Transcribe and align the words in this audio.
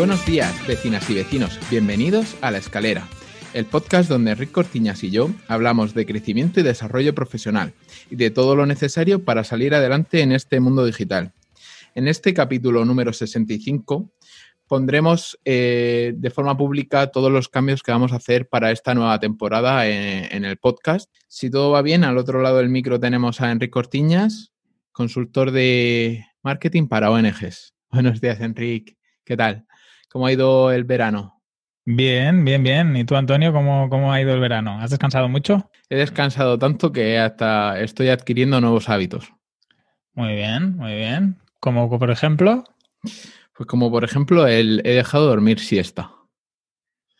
buenos 0.00 0.24
días, 0.24 0.66
vecinas 0.66 1.10
y 1.10 1.14
vecinos. 1.14 1.60
Bienvenidos 1.70 2.34
a 2.40 2.50
La 2.50 2.56
Escalera, 2.56 3.06
el 3.52 3.66
podcast 3.66 4.08
donde 4.08 4.34
Rick 4.34 4.50
Cortiñas 4.50 5.04
y 5.04 5.10
yo 5.10 5.28
hablamos 5.46 5.92
de 5.92 6.06
crecimiento 6.06 6.58
y 6.58 6.62
desarrollo 6.62 7.14
profesional 7.14 7.74
y 8.08 8.16
de 8.16 8.30
todo 8.30 8.56
lo 8.56 8.64
necesario 8.64 9.22
para 9.26 9.44
salir 9.44 9.74
adelante 9.74 10.22
en 10.22 10.32
este 10.32 10.58
mundo 10.58 10.86
digital. 10.86 11.34
En 11.94 12.08
este 12.08 12.32
capítulo 12.32 12.86
número 12.86 13.12
65 13.12 14.10
pondremos 14.66 15.38
eh, 15.44 16.14
de 16.16 16.30
forma 16.30 16.56
pública 16.56 17.08
todos 17.08 17.30
los 17.30 17.50
cambios 17.50 17.82
que 17.82 17.92
vamos 17.92 18.14
a 18.14 18.16
hacer 18.16 18.48
para 18.48 18.70
esta 18.70 18.94
nueva 18.94 19.20
temporada 19.20 19.86
en, 19.86 20.34
en 20.34 20.46
el 20.46 20.56
podcast. 20.56 21.14
Si 21.28 21.50
todo 21.50 21.72
va 21.72 21.82
bien, 21.82 22.04
al 22.04 22.16
otro 22.16 22.40
lado 22.40 22.56
del 22.56 22.70
micro 22.70 22.98
tenemos 22.98 23.42
a 23.42 23.50
Enrique 23.50 23.72
Cortiñas, 23.72 24.50
consultor 24.92 25.50
de 25.50 26.24
marketing 26.42 26.86
para 26.86 27.10
ONGs. 27.10 27.74
Buenos 27.90 28.22
días, 28.22 28.40
Enrique. 28.40 28.96
¿Qué 29.26 29.36
tal? 29.36 29.66
¿Cómo 30.10 30.26
ha 30.26 30.32
ido 30.32 30.72
el 30.72 30.82
verano? 30.82 31.40
Bien, 31.84 32.44
bien, 32.44 32.64
bien. 32.64 32.96
¿Y 32.96 33.04
tú, 33.04 33.14
Antonio, 33.14 33.52
cómo, 33.52 33.88
cómo 33.88 34.12
ha 34.12 34.20
ido 34.20 34.34
el 34.34 34.40
verano? 34.40 34.80
¿Has 34.80 34.90
descansado 34.90 35.28
mucho? 35.28 35.70
He 35.88 35.96
descansado 35.96 36.58
tanto 36.58 36.90
que 36.90 37.16
hasta 37.18 37.80
estoy 37.80 38.08
adquiriendo 38.08 38.60
nuevos 38.60 38.88
hábitos. 38.88 39.32
Muy 40.14 40.34
bien, 40.34 40.76
muy 40.76 40.94
bien. 40.96 41.36
¿Como 41.60 41.96
por 41.96 42.10
ejemplo? 42.10 42.64
Pues 43.56 43.66
como 43.68 43.90
por 43.90 44.02
ejemplo, 44.02 44.48
el, 44.48 44.82
he 44.84 44.94
dejado 44.94 45.24
de 45.24 45.30
dormir 45.30 45.60
siesta. 45.60 46.10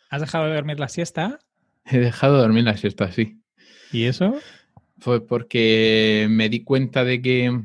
¿Has 0.09 0.19
dejado 0.19 0.47
de 0.47 0.55
dormir 0.55 0.77
la 0.77 0.89
siesta? 0.89 1.39
He 1.85 1.97
dejado 1.97 2.35
de 2.35 2.41
dormir 2.41 2.65
la 2.65 2.75
siesta, 2.75 3.09
sí. 3.11 3.41
¿Y 3.93 4.03
eso? 4.03 4.37
Pues 5.01 5.21
porque 5.21 6.27
me 6.29 6.49
di 6.49 6.65
cuenta 6.65 7.05
de 7.05 7.21
que, 7.21 7.57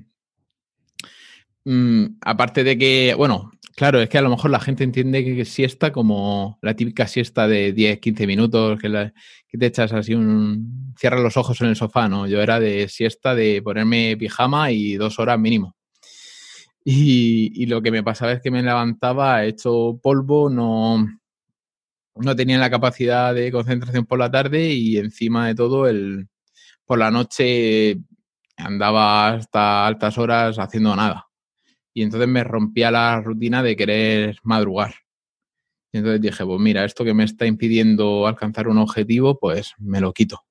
mm, 1.64 2.04
aparte 2.20 2.62
de 2.62 2.78
que, 2.78 3.14
bueno, 3.16 3.50
claro, 3.76 4.00
es 4.00 4.08
que 4.08 4.18
a 4.18 4.22
lo 4.22 4.30
mejor 4.30 4.50
la 4.50 4.60
gente 4.60 4.84
entiende 4.84 5.24
que 5.24 5.44
siesta 5.44 5.92
como 5.92 6.58
la 6.62 6.74
típica 6.74 7.06
siesta 7.06 7.46
de 7.46 7.72
10, 7.72 8.00
15 8.00 8.26
minutos, 8.26 8.80
que, 8.80 9.12
te 9.58 9.66
echas 9.66 9.92
así 9.92 10.14
un... 10.14 10.94
cierras 10.98 11.20
los 11.20 11.36
ojos 11.36 11.60
en 11.60 11.68
el 11.68 11.76
sofá, 11.76 12.08
¿no? 12.08 12.26
Yo 12.26 12.42
era 12.42 12.60
de 12.60 12.88
siesta 12.88 13.34
de 13.34 13.62
ponerme 13.62 14.16
pijama 14.18 14.70
y 14.72 14.94
dos 14.96 15.18
horas 15.18 15.38
mínimo. 15.38 15.76
Y, 16.84 17.52
y 17.62 17.66
lo 17.66 17.82
que 17.82 17.90
me 17.90 18.02
pasaba 18.02 18.32
es 18.32 18.40
que 18.40 18.50
me 18.50 18.62
levantaba 18.62 19.44
hecho 19.44 19.98
polvo, 20.02 20.50
no, 20.50 21.06
no 22.16 22.36
tenía 22.36 22.58
la 22.58 22.70
capacidad 22.70 23.34
de 23.34 23.52
concentración 23.52 24.06
por 24.06 24.18
la 24.18 24.30
tarde 24.30 24.72
y 24.72 24.96
encima 24.98 25.48
de 25.48 25.54
todo 25.54 25.86
el, 25.86 26.28
por 26.84 26.98
la 26.98 27.10
noche 27.10 27.98
andaba 28.56 29.34
hasta 29.34 29.86
altas 29.86 30.18
horas 30.18 30.58
haciendo 30.58 30.96
nada. 30.96 31.25
Y 31.96 32.02
entonces 32.02 32.28
me 32.28 32.44
rompía 32.44 32.90
la 32.90 33.22
rutina 33.22 33.62
de 33.62 33.74
querer 33.74 34.38
madrugar. 34.42 34.96
Y 35.90 35.96
entonces 35.96 36.20
dije, 36.20 36.44
pues 36.44 36.60
mira, 36.60 36.84
esto 36.84 37.06
que 37.06 37.14
me 37.14 37.24
está 37.24 37.46
impidiendo 37.46 38.26
alcanzar 38.26 38.68
un 38.68 38.76
objetivo, 38.76 39.38
pues 39.38 39.72
me 39.78 40.02
lo 40.02 40.12
quito. 40.12 40.44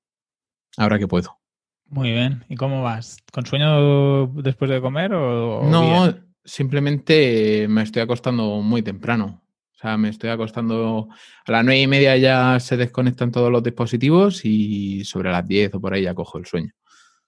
Ahora 0.76 0.98
que 0.98 1.06
puedo. 1.06 1.38
Muy 1.84 2.10
bien. 2.10 2.44
¿Y 2.48 2.56
cómo 2.56 2.82
vas? 2.82 3.18
¿Con 3.32 3.46
sueño 3.46 4.26
después 4.26 4.68
de 4.68 4.80
comer 4.80 5.14
o, 5.14 5.62
No, 5.70 6.02
bien? 6.02 6.26
simplemente 6.44 7.68
me 7.68 7.84
estoy 7.84 8.02
acostando 8.02 8.60
muy 8.60 8.82
temprano. 8.82 9.44
O 9.72 9.78
sea, 9.78 9.96
me 9.96 10.08
estoy 10.08 10.30
acostando 10.30 11.06
a 11.46 11.52
las 11.52 11.64
nueve 11.64 11.80
y 11.80 11.86
media 11.86 12.16
ya 12.16 12.58
se 12.58 12.76
desconectan 12.76 13.30
todos 13.30 13.52
los 13.52 13.62
dispositivos 13.62 14.44
y 14.44 15.04
sobre 15.04 15.30
las 15.30 15.46
10 15.46 15.76
o 15.76 15.80
por 15.80 15.94
ahí 15.94 16.02
ya 16.02 16.14
cojo 16.14 16.38
el 16.38 16.46
sueño. 16.46 16.72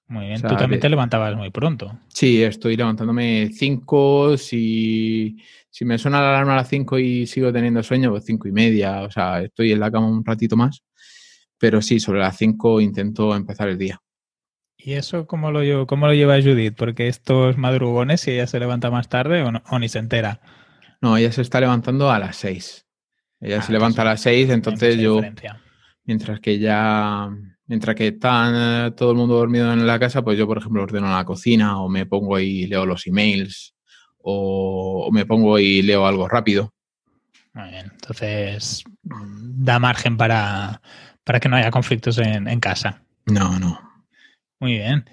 Muy 0.08 0.24
bien. 0.26 0.36
o 0.36 0.40
sea, 0.40 0.48
Tú 0.50 0.56
también 0.56 0.78
de- 0.80 0.82
te 0.82 0.88
levantabas 0.88 1.36
muy 1.36 1.50
pronto. 1.50 1.98
Sí, 2.08 2.42
estoy 2.42 2.76
levantándome 2.76 3.50
5. 3.52 4.36
Si, 4.38 5.36
si 5.70 5.84
me 5.84 5.98
suena 5.98 6.20
la 6.20 6.30
alarma 6.30 6.54
a 6.54 6.56
las 6.56 6.68
5 6.68 6.98
y 6.98 7.26
sigo 7.26 7.52
teniendo 7.52 7.82
sueño, 7.82 8.10
pues 8.10 8.24
5 8.24 8.48
y 8.48 8.52
media. 8.52 9.02
O 9.02 9.10
sea, 9.10 9.42
estoy 9.42 9.72
en 9.72 9.80
la 9.80 9.90
cama 9.90 10.06
un 10.08 10.24
ratito 10.24 10.56
más. 10.56 10.82
Pero 11.58 11.82
sí, 11.82 12.00
sobre 12.00 12.20
las 12.20 12.36
5 12.38 12.80
intento 12.80 13.34
empezar 13.34 13.68
el 13.68 13.76
día. 13.78 14.00
¿Y 14.78 14.92
eso 14.92 15.26
cómo 15.26 15.50
lo, 15.50 15.86
cómo 15.86 16.06
lo 16.06 16.14
lleva 16.14 16.40
Judith? 16.40 16.74
Porque 16.76 17.08
estos 17.08 17.58
madrugones, 17.58 18.20
si 18.20 18.30
ella 18.30 18.46
se 18.46 18.60
levanta 18.60 18.90
más 18.90 19.08
tarde 19.08 19.42
o, 19.42 19.50
no- 19.52 19.62
o 19.70 19.78
ni 19.78 19.88
se 19.88 19.98
entera. 19.98 20.40
No, 21.02 21.16
ella 21.16 21.32
se 21.32 21.42
está 21.42 21.60
levantando 21.60 22.10
a 22.10 22.18
las 22.18 22.36
6. 22.36 22.86
Ella 23.40 23.58
Ah, 23.58 23.62
se 23.62 23.72
levanta 23.72 24.02
a 24.02 24.04
las 24.06 24.20
6, 24.22 24.36
Hay 24.36 24.44
mucha 24.46 24.54
entonces 24.54 24.96
yo, 24.98 25.16
diferencia. 25.16 25.60
mientras 26.04 26.40
que 26.40 26.58
ya, 26.58 27.28
mientras 27.68 27.94
que 27.94 28.08
está 28.08 28.86
eh, 28.86 28.90
todo 28.92 29.12
el 29.12 29.16
mundo 29.16 29.36
dormido 29.36 29.72
en 29.72 29.86
la 29.86 29.98
casa, 29.98 30.22
pues 30.22 30.36
yo, 30.36 30.46
por 30.46 30.58
ejemplo, 30.58 30.82
ordeno 30.82 31.08
la 31.10 31.24
cocina 31.24 31.80
o 31.80 31.88
me 31.88 32.06
pongo 32.06 32.38
y 32.40 32.66
leo 32.66 32.84
los 32.84 33.06
emails 33.06 33.74
o, 34.18 35.10
me 35.12 35.24
pongo 35.24 35.58
y 35.58 35.82
leo 35.82 36.06
algo 36.06 36.28
rápido. 36.28 36.74
Muy 37.54 37.68
bien. 37.70 37.90
Entonces, 37.92 38.84
da 39.02 39.78
margen 39.78 40.16
para, 40.16 40.82
para 41.24 41.40
que 41.40 41.48
no 41.48 41.56
haya 41.56 41.70
conflictos 41.70 42.18
en, 42.18 42.48
en 42.48 42.60
casa. 42.60 43.02
No, 43.26 43.58
no. 43.58 43.80
Muy 44.60 44.72
bien. 44.72 45.04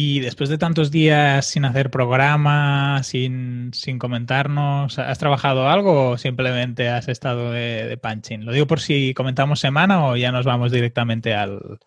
Y 0.00 0.20
después 0.20 0.48
de 0.48 0.58
tantos 0.58 0.92
días 0.92 1.44
sin 1.44 1.64
hacer 1.64 1.90
programa, 1.90 3.02
sin, 3.02 3.72
sin 3.74 3.98
comentarnos, 3.98 4.96
¿has 4.96 5.18
trabajado 5.18 5.68
algo 5.68 6.10
o 6.10 6.16
simplemente 6.16 6.88
has 6.88 7.08
estado 7.08 7.50
de, 7.50 7.98
punching? 8.00 8.44
Lo 8.44 8.52
digo 8.52 8.68
por 8.68 8.78
si 8.78 9.12
comentamos 9.12 9.58
semana 9.58 10.06
o 10.06 10.14
ya 10.14 10.30
nos 10.30 10.46
vamos 10.46 10.70
directamente 10.70 11.34
al, 11.34 11.80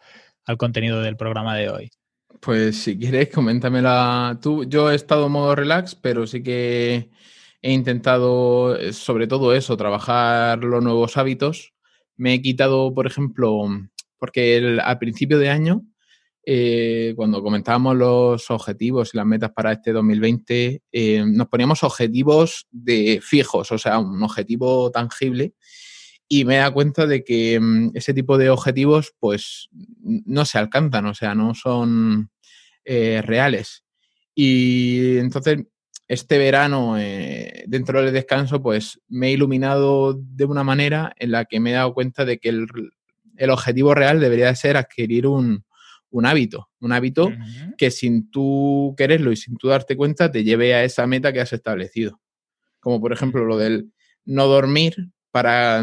al 0.44 0.58
contenido 0.58 1.02
del 1.02 1.16
programa 1.16 1.56
de 1.56 1.70
hoy. 1.70 1.90
Pues 2.42 2.84
si 2.84 2.98
quieres, 3.00 3.30
coméntamela 3.30 4.38
tú. 4.42 4.66
Yo 4.66 4.92
he 4.92 4.96
estado 4.96 5.28
en 5.28 5.32
modo 5.32 5.56
relax, 5.56 5.96
pero 5.96 6.28
sí 6.28 6.44
que 6.44 7.12
he 7.62 7.72
intentado, 7.72 8.76
eh, 8.76 8.92
sobre 8.92 9.28
todo 9.28 9.56
eso, 9.56 9.78
trabajar 9.78 10.62
los 10.66 10.84
nuevos 10.84 11.16
hábitos. 11.16 11.74
Me 12.18 12.34
he 12.34 12.42
quitado, 12.42 12.94
por 12.94 13.08
ejemplo, 13.08 13.70
porque 14.18 14.58
el- 14.58 14.82
al 14.82 15.00
principio 15.00 15.40
de 15.40 15.50
año, 15.50 15.84
eh, 16.44 17.14
cuando 17.16 17.44
comentábamos 17.44 17.96
los 17.96 18.50
objetivos 18.50 19.14
y 19.14 19.18
las 19.18 19.26
metas 19.26 19.52
para 19.52 19.72
este 19.74 19.92
2020, 19.92 20.82
eh, 20.92 21.24
nos 21.28 21.48
poníamos 21.48 21.84
objetivos 21.84 22.68
de 22.72 23.20
fijos, 23.22 23.72
o 23.72 23.78
sea, 23.78 24.00
un 24.00 24.22
objetivo 24.24 24.92
tangible. 24.92 25.54
Y 26.28 26.46
me 26.46 26.58
da 26.58 26.72
cuenta 26.72 27.06
de 27.06 27.24
que 27.24 27.60
mm, 27.60 27.92
ese 27.94 28.14
tipo 28.14 28.38
de 28.38 28.50
objetivos, 28.50 29.14
pues, 29.20 29.70
no 30.02 30.46
se 30.46 30.58
alcanzan, 30.58 31.06
o 31.06 31.14
sea, 31.14 31.36
no 31.36 31.54
son 31.54 32.32
eh, 32.86 33.22
reales. 33.22 33.84
Y 34.34 35.18
entonces, 35.18 35.60
este 36.08 36.38
verano, 36.38 36.98
eh, 36.98 37.66
dentro 37.68 38.02
del 38.02 38.14
descanso, 38.14 38.62
pues 38.62 39.00
me 39.08 39.28
he 39.28 39.32
iluminado 39.32 40.14
de 40.14 40.46
una 40.46 40.64
manera 40.64 41.14
en 41.18 41.32
la 41.32 41.46
que 41.46 41.60
me 41.60 41.72
he 41.72 41.74
dado 41.74 41.94
cuenta 41.94 42.26
de 42.26 42.40
que 42.40 42.50
el, 42.50 42.68
el 43.38 43.50
objetivo 43.50 43.94
real 43.94 44.20
debería 44.20 44.48
de 44.48 44.56
ser 44.56 44.78
adquirir 44.78 45.28
un, 45.28 45.66
un 46.12 46.26
hábito, 46.26 46.70
un 46.80 46.92
hábito 46.92 47.32
que 47.78 47.90
sin 47.90 48.30
tú 48.30 48.94
quererlo 48.98 49.32
y 49.32 49.38
sin 49.38 49.58
tú 49.58 49.70
darte 49.70 49.96
cuenta 49.96 50.32
te 50.32 50.44
lleve 50.44 50.74
a 50.74 50.84
esa 50.84 51.08
meta 51.08 51.34
que 51.34 51.40
has 51.40 51.54
establecido. 51.54 52.20
Como 52.80 53.00
por 53.00 53.14
ejemplo 53.14 53.46
lo 53.46 53.58
del 53.58 53.92
no 54.26 54.48
dormir 54.48 55.10
para, 55.32 55.82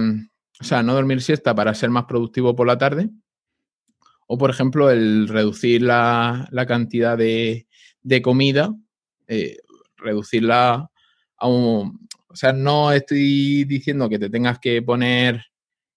o 0.61 0.65
sea, 0.65 0.83
no 0.83 0.94
dormir 0.94 1.22
siesta 1.22 1.55
para 1.55 1.75
ser 1.75 1.91
más 1.91 2.05
productivo 2.05 2.55
por 2.55 2.66
la 2.66 2.78
tarde. 2.78 3.11
O 4.27 4.37
por 4.37 4.50
ejemplo 4.50 4.91
el 4.91 5.28
reducir 5.28 5.83
la, 5.83 6.47
la 6.50 6.66
cantidad 6.66 7.16
de, 7.16 7.66
de 8.03 8.22
comida, 8.22 8.75
eh, 9.27 9.56
reducirla 9.97 10.91
a 11.39 11.48
un... 11.48 12.07
O 12.30 12.36
sea, 12.36 12.53
no 12.53 12.92
estoy 12.92 13.65
diciendo 13.65 14.09
que 14.10 14.19
te 14.19 14.28
tengas 14.28 14.59
que 14.59 14.83
poner 14.83 15.47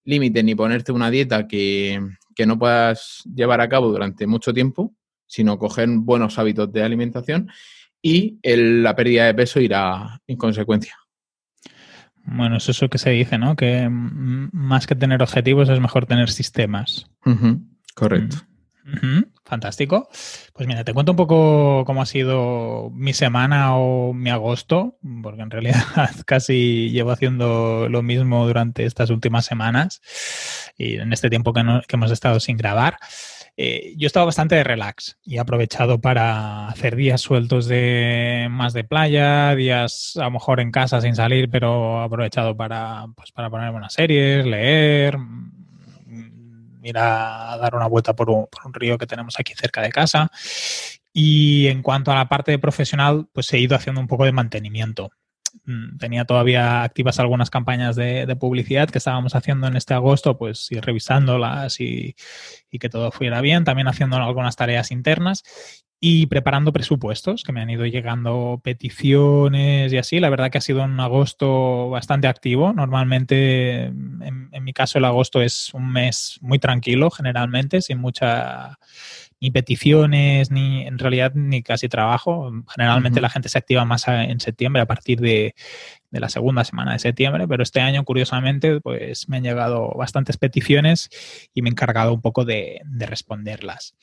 límites 0.06 0.44
ni 0.46 0.56
ponerte 0.56 0.94
una 0.94 1.12
dieta 1.12 1.46
que, 1.46 2.00
que 2.36 2.46
no 2.46 2.58
puedas 2.60 3.24
llevar 3.34 3.62
a 3.62 3.70
cabo 3.70 3.90
durante 3.90 4.28
mucho 4.28 4.54
tiempo, 4.54 4.94
sino 5.28 5.58
coger 5.58 5.88
buenos 5.90 6.38
hábitos 6.40 6.72
de 6.72 6.84
alimentación 6.84 7.50
y 8.02 8.40
el- 8.42 8.84
la 8.84 8.96
pérdida 8.96 9.26
de 9.26 9.34
peso 9.34 9.60
irá 9.60 10.20
en 10.28 10.38
consecuencia. 10.38 10.96
Bueno, 12.24 12.58
es 12.58 12.70
eso 12.70 12.90
que 12.90 12.98
se 12.98 13.10
dice, 13.12 13.38
¿no? 13.38 13.56
Que 13.56 13.90
mm, 13.90 14.50
más 14.54 14.86
que 14.88 14.96
tener 14.96 15.22
objetivos 15.22 15.70
es 15.70 15.80
mejor 15.80 16.06
tener 16.06 16.30
sistemas. 16.30 17.10
Correcto. 17.96 18.38
Ujú, 18.86 19.31
Fantástico. 19.52 20.08
Pues 20.54 20.66
mira, 20.66 20.86
te 20.86 20.94
cuento 20.94 21.12
un 21.12 21.18
poco 21.18 21.84
cómo 21.86 22.02
ha 22.02 22.06
sido 22.06 22.90
mi 22.94 23.12
semana 23.12 23.76
o 23.76 24.14
mi 24.14 24.30
agosto, 24.30 24.98
porque 25.22 25.42
en 25.42 25.52
realidad 25.52 25.76
casi 26.26 26.90
llevo 26.90 27.12
haciendo 27.12 27.90
lo 27.90 28.02
mismo 28.02 28.48
durante 28.48 28.86
estas 28.86 29.10
últimas 29.10 29.44
semanas 29.44 30.02
y 30.78 30.96
en 31.00 31.12
este 31.12 31.30
tiempo 31.30 31.52
que, 31.52 31.64
no- 31.66 31.82
que 31.86 31.98
hemos 31.98 32.12
estado 32.12 32.40
sin 32.40 32.56
grabar. 32.56 32.96
Eh, 33.58 33.94
yo 33.98 34.06
he 34.06 34.08
estado 34.08 34.26
bastante 34.26 34.56
de 34.56 34.64
relax 34.64 35.18
y 35.26 35.36
he 35.36 35.40
aprovechado 35.40 36.00
para 36.00 36.70
hacer 36.70 36.96
días 36.96 37.20
sueltos 37.20 37.68
de 37.68 38.48
más 38.50 38.72
de 38.72 38.86
playa, 38.86 39.54
días 39.56 40.14
a 40.16 40.24
lo 40.24 40.32
mejor 40.32 40.62
en 40.62 40.72
casa 40.72 41.02
sin 41.02 41.14
salir, 41.16 41.50
pero 41.50 42.02
he 42.02 42.06
aprovechado 42.06 42.56
para, 42.56 43.06
pues, 43.18 43.34
para 43.34 43.50
ponerme 43.50 43.78
unas 43.78 43.92
series, 43.94 44.46
leer, 44.46 45.18
ir 46.84 46.98
a 46.98 47.58
dar 47.60 47.76
una 47.76 47.88
vuelta 47.88 48.14
por 48.16 48.30
un, 48.30 48.48
por 48.48 48.66
un 48.66 48.74
río 48.74 48.98
que 48.98 49.08
tenemos 49.08 49.40
aquí 49.40 49.54
cerca 49.56 49.82
de 49.82 49.92
casa. 49.92 50.32
Y 51.14 51.68
en 51.68 51.82
cuanto 51.82 52.12
a 52.12 52.16
la 52.16 52.30
parte 52.30 52.58
profesional, 52.60 53.28
pues 53.34 53.52
he 53.54 53.60
ido 53.60 53.76
haciendo 53.76 54.02
un 54.02 54.08
poco 54.08 54.26
de 54.26 54.32
mantenimiento. 54.32 55.12
Mm, 55.66 55.98
tenía 55.98 56.26
todavía 56.26 56.84
activas 56.84 57.20
algunas 57.20 57.50
campañas 57.50 57.96
de, 57.96 58.36
publicidad 58.40 58.90
que 58.90 58.98
estábamos 58.98 59.36
haciendo 59.36 59.68
en 59.68 59.76
este 59.76 59.94
agosto, 59.94 60.38
pues 60.38 60.72
ir 60.72 60.84
revisándolas 60.84 61.80
y, 61.80 62.16
y 62.70 62.80
que 62.80 62.90
todo 62.90 63.12
fuera 63.12 63.42
bien, 63.42 63.64
también 63.64 63.88
haciendo 63.88 64.18
algunas 64.18 64.56
tareas 64.56 64.92
internas 64.92 65.44
y 66.04 66.26
preparando 66.26 66.74
presupuestos, 66.74 67.44
que 67.44 67.52
me 67.52 67.62
han 67.62 67.70
ido 67.70 67.86
llegando 67.86 68.60
peticiones 68.64 69.94
y 69.94 69.98
así. 69.98 70.20
La 70.20 70.32
verdad 70.32 70.50
que 70.50 70.58
ha 70.58 70.62
sido 70.62 70.84
un 70.84 71.00
agosto 71.00 71.92
bastante 71.92 72.28
activo. 72.28 72.74
Normalmente, 72.74 73.84
en, 73.84 74.50
mi 74.64 74.74
caso, 74.74 74.98
el 74.98 75.06
agosto 75.06 75.44
es 75.44 75.72
un 75.76 75.92
mes 75.92 76.40
muy 76.42 76.58
tranquilo, 76.58 77.12
generalmente, 77.12 77.84
sin 77.84 78.00
mucha 78.00 78.80
ni 79.42 79.52
peticiones, 79.52 80.52
ni 80.52 80.84
en 80.88 81.00
realidad 81.00 81.34
ni 81.34 81.64
casi 81.64 81.90
trabajo. 81.90 82.52
Generalmente 82.70 83.20
la 83.20 83.30
gente 83.30 83.50
se 83.50 83.58
activa 83.58 83.84
más 83.84 84.08
en 84.08 84.40
septiembre, 84.40 84.82
a 84.82 84.86
partir 84.86 85.20
de, 85.20 85.56
la 86.12 86.30
segunda 86.30 86.64
semana 86.64 86.94
de 86.94 87.00
septiembre, 87.00 87.48
pero 87.48 87.64
este 87.64 87.82
año, 87.82 88.04
curiosamente, 88.04 88.80
pues 88.82 89.28
me 89.28 89.38
han 89.38 89.44
llegado 89.44 89.94
bastantes 89.98 90.38
peticiones 90.38 91.10
y 91.54 91.62
me 91.62 91.70
he 91.70 91.72
encargado 91.72 92.14
un 92.14 92.22
poco 92.22 92.46
de 92.46 92.82
responderlas 93.00 93.96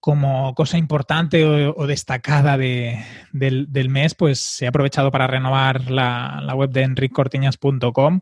como 0.00 0.54
cosa 0.54 0.78
importante 0.78 1.44
o, 1.44 1.86
destacada 1.86 2.56
del, 2.56 3.88
mes, 3.88 4.14
pues 4.14 4.62
he 4.62 4.66
aprovechado 4.66 5.10
para 5.10 5.26
renovar 5.26 5.90
la, 5.90 6.52
web 6.54 6.70
de 6.70 6.82
enriccortiñas.com 6.82 8.20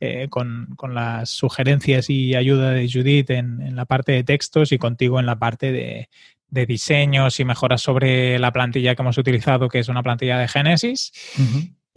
eh, 0.00 0.28
con, 0.30 0.76
las 0.92 1.30
sugerencias 1.30 2.08
y 2.08 2.34
ayuda 2.34 2.70
de 2.70 2.90
Judith 2.90 3.30
en, 3.30 3.76
la 3.76 3.84
parte 3.84 4.12
de 4.12 4.24
textos 4.24 4.72
y 4.72 4.78
contigo 4.78 5.20
en 5.20 5.26
la 5.26 5.38
parte 5.38 5.72
de, 5.72 6.08
diseños 6.50 7.40
y 7.40 7.44
mejoras 7.44 7.82
sobre 7.82 8.38
la 8.38 8.52
plantilla 8.52 8.94
que 8.94 9.02
hemos 9.02 9.18
utilizado, 9.18 9.68
que 9.68 9.80
es 9.80 9.88
una 9.88 10.02
plantilla 10.02 10.38
de 10.38 10.48
Genesis 10.48 11.12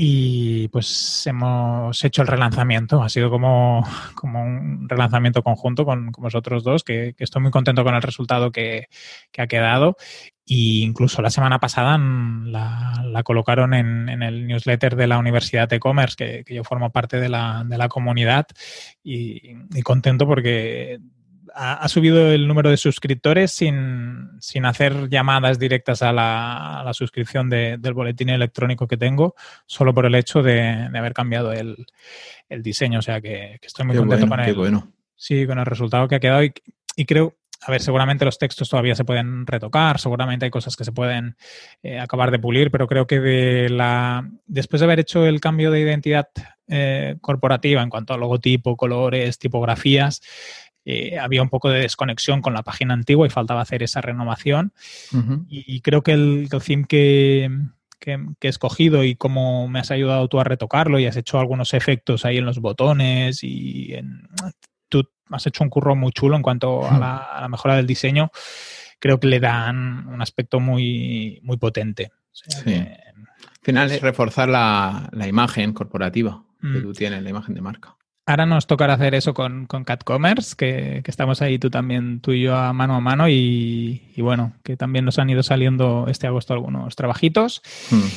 y 0.04 0.68
pues 0.70 1.28
hemos 1.28 2.04
hecho 2.04 2.24
el 2.24 2.28
relanzamiento. 2.28 3.04
Ha 3.04 3.10
sido 3.10 3.30
como, 3.30 3.86
como 4.16 4.42
un 4.42 4.90
relanzamiento 4.90 5.44
conjunto 5.44 5.86
con, 5.86 6.12
vosotros 6.14 6.64
dos, 6.64 6.84
que, 6.84 7.14
estoy 7.20 7.44
muy 7.44 7.52
contento 7.52 7.84
con 7.84 7.94
el 7.94 8.02
resultado 8.02 8.52
que, 8.52 8.88
ha 9.38 9.46
quedado. 9.46 9.98
Y 10.44 10.82
incluso 10.82 11.22
la 11.22 11.30
semana 11.30 11.60
pasada 11.60 12.00
la, 12.00 13.22
colocaron 13.24 13.76
en, 13.76 14.10
el 14.24 14.48
newsletter 14.48 14.96
de 14.96 15.06
la 15.06 15.20
Universidad 15.20 15.70
de 15.70 15.80
Commerce, 15.80 16.16
que, 16.18 16.52
yo 16.52 16.64
formo 16.64 16.90
parte 16.90 17.20
de 17.20 17.30
la, 17.30 17.64
de 17.64 17.78
la 17.78 17.88
comunidad, 17.88 18.48
y, 19.04 19.52
y 19.72 19.82
contento 19.84 20.26
porque 20.26 21.00
ha, 21.54 21.88
subido 21.88 22.32
el 22.32 22.48
número 22.48 22.70
de 22.70 22.78
suscriptores 22.78 23.52
sin, 23.52 24.40
hacer 24.64 25.10
llamadas 25.10 25.60
directas 25.60 26.02
a 26.02 26.12
la, 26.12 26.92
suscripción 26.94 27.50
del 27.50 27.94
boletín 27.94 28.30
electrónico 28.30 28.88
que 28.88 28.98
tengo, 28.98 29.36
solo 29.66 29.94
por 29.94 30.06
el 30.06 30.16
hecho 30.16 30.42
de, 30.42 30.90
haber 30.94 31.14
cambiado 31.14 31.52
el, 31.54 31.86
diseño. 32.50 33.00
O 33.00 33.02
sea 33.02 33.22
que, 33.22 33.60
estoy 33.62 33.86
muy 33.86 33.98
contento 33.98 34.28
con 34.28 34.40
el, 34.40 34.84
sí, 35.16 35.46
con 35.46 35.60
el 35.60 35.66
resultado 35.66 36.08
que 36.08 36.16
ha 36.16 36.20
quedado 36.20 36.44
y, 36.44 37.06
creo, 37.06 37.36
a 37.62 37.72
ver, 37.72 37.82
seguramente 37.82 38.26
los 38.26 38.40
textos 38.40 38.70
todavía 38.70 38.96
se 38.96 39.06
pueden 39.06 39.46
retocar, 39.46 40.00
seguramente 40.00 40.46
hay 40.46 40.52
cosas 40.52 40.76
que 40.76 40.84
se 40.84 40.92
pueden 40.92 41.36
eh, 41.84 42.00
acabar 42.00 42.32
de 42.32 42.40
pulir, 42.40 42.72
pero 42.72 42.88
creo 42.88 43.06
que 43.06 43.20
de 43.20 43.70
la, 43.70 44.28
después 44.48 44.80
de 44.80 44.86
haber 44.86 45.00
hecho 45.00 45.26
el 45.26 45.40
cambio 45.40 45.70
de 45.70 45.80
identidad 45.80 46.30
eh, 46.68 47.18
corporativa 47.22 47.84
en 47.84 47.90
cuanto 47.90 48.14
a 48.14 48.18
logotipo, 48.18 48.78
colores, 48.78 49.38
tipografías, 49.38 50.22
eh, 50.86 51.20
había 51.20 51.42
un 51.42 51.50
poco 51.50 51.70
de 51.70 51.82
desconexión 51.82 52.42
con 52.42 52.54
la 52.54 52.64
página 52.64 52.94
antigua 52.94 53.28
y 53.28 53.30
faltaba 53.30 53.62
hacer 53.62 53.84
esa 53.84 54.02
renovación. 54.02 54.74
y, 55.48 55.82
creo 55.82 56.02
que 56.02 56.14
el, 56.14 56.50
theme 56.66 56.86
que, 56.88 57.50
he 58.06 58.48
escogido 58.48 59.04
y 59.04 59.16
cómo 59.16 59.68
me 59.68 59.80
has 59.80 59.92
ayudado 59.92 60.28
tú 60.28 60.40
a 60.40 60.44
retocarlo 60.44 60.98
y 61.00 61.06
has 61.06 61.18
hecho 61.18 61.40
algunos 61.40 61.74
efectos 61.74 62.26
ahí 62.26 62.38
en 62.38 62.46
los 62.46 62.60
botones 62.60 63.44
y 63.44 63.94
tú 64.90 65.08
has 65.30 65.46
hecho 65.46 65.64
un 65.64 65.70
curro 65.70 65.96
muy 65.96 66.12
chulo 66.12 66.36
en 66.36 66.42
cuanto 66.42 66.88
a 66.88 66.98
la, 66.98 67.48
mejora 67.48 67.76
del 67.76 67.86
diseño. 67.86 68.32
Creo 69.00 69.20
que 69.20 69.28
le 69.28 69.40
dan 69.40 70.08
un 70.08 70.22
aspecto 70.22 70.60
muy, 70.60 71.40
muy 71.44 71.58
potente. 71.58 72.12
Al 72.66 73.66
final 73.66 73.92
es 73.92 74.02
reforzar 74.02 74.50
la, 74.50 75.10
imagen 75.28 75.74
corporativa 75.74 76.44
que 76.60 76.68
mm. 76.80 76.82
tú 76.82 76.94
tienes, 76.94 77.22
la 77.22 77.30
imagen 77.30 77.54
de 77.54 77.62
marca. 77.62 77.96
Ahora 78.26 78.46
nos 78.46 78.68
tocará 78.68 78.94
hacer 78.94 79.16
eso 79.16 79.34
con, 79.34 79.66
con 79.66 79.84
CatCommerce, 79.84 80.56
que, 80.56 81.02
que, 81.04 81.12
estamos 81.12 81.42
ahí 81.42 81.58
tú 81.58 81.72
también, 81.72 82.22
tú 82.22 82.32
y 82.34 82.44
yo 82.44 82.56
a 82.56 82.72
mano 82.72 82.96
a 82.96 83.02
mano 83.02 83.28
y, 83.28 84.14
bueno, 84.18 84.54
que 84.64 84.78
también 84.78 85.06
nos 85.06 85.18
han 85.18 85.30
ido 85.30 85.42
saliendo 85.42 86.06
este 86.08 86.28
agosto 86.28 86.54
algunos 86.54 86.96
trabajitos. 86.96 87.62
Hmm. 87.90 88.08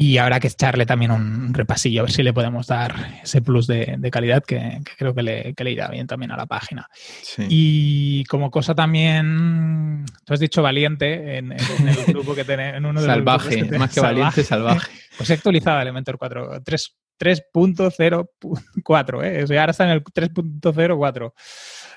Y 0.00 0.18
habrá 0.18 0.38
que 0.38 0.46
echarle 0.46 0.86
también 0.86 1.10
un 1.10 1.52
repasillo, 1.52 2.00
a 2.00 2.04
ver 2.04 2.12
si 2.12 2.22
le 2.22 2.32
podemos 2.32 2.68
dar 2.68 3.18
ese 3.24 3.42
plus 3.42 3.66
de, 3.66 3.98
calidad 4.12 4.44
que, 4.44 4.80
creo 4.96 5.12
que 5.12 5.24
le, 5.24 5.54
que 5.54 5.64
le, 5.64 5.72
irá 5.72 5.88
bien 5.88 6.06
también 6.06 6.30
a 6.30 6.36
la 6.36 6.46
página. 6.46 6.88
Y 7.48 8.22
como 8.26 8.48
cosa 8.48 8.76
también, 8.76 10.04
tú 10.24 10.34
has 10.34 10.38
dicho 10.38 10.62
valiente 10.62 11.38
en, 11.38 11.50
el 11.50 12.04
grupo 12.06 12.36
que 12.36 12.44
tenemos. 12.44 12.76
En 12.76 12.86
uno 12.86 13.00
de 13.00 13.06
salvaje, 13.06 13.64
más 13.76 13.92
que 13.92 14.00
valiente, 14.00 14.44
salvaje. 14.44 14.92
Pues 15.16 15.30
he 15.30 15.34
actualizado 15.34 15.80
Elementor 15.80 16.16
4, 16.16 16.62
3, 16.62 16.96
3.04, 17.18 19.24
¿eh? 19.24 19.42
O 19.42 19.46
sea, 19.46 19.60
ahora 19.60 19.72
está 19.72 19.84
en 19.84 19.90
el 19.90 20.04
3.04 20.04 21.32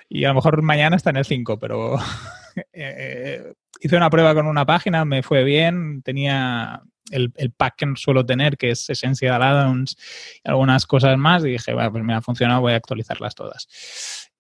y 0.10 0.26
a 0.26 0.30
lo 0.30 0.36
mejor 0.36 0.62
mañana 0.62 0.96
está 0.96 1.12
en 1.12 1.18
el 1.18 1.26
5, 1.26 1.60
pero 1.60 1.98
eh, 2.74 3.54
hice 3.80 3.98
una 3.98 4.10
prueba 4.10 4.34
con 4.34 4.48
una 4.48 4.66
página, 4.66 5.06
me 5.06 5.24
fue 5.24 5.44
bien, 5.44 6.02
tenía 6.02 6.82
el, 7.12 7.54
pack 7.56 7.76
que 7.78 7.94
suelo 7.96 8.26
tener, 8.26 8.58
que 8.58 8.72
es 8.72 8.90
Essential 8.90 9.42
Addons 9.42 9.98
y 10.44 10.50
algunas 10.50 10.86
cosas 10.86 11.18
más, 11.18 11.44
y 11.44 11.50
dije, 11.50 11.74
bueno, 11.74 11.92
pues 11.92 12.04
me 12.04 12.14
ha 12.14 12.22
funcionado, 12.22 12.62
voy 12.62 12.74
a 12.74 12.78
actualizarlas 12.78 13.36
todas. 13.36 13.68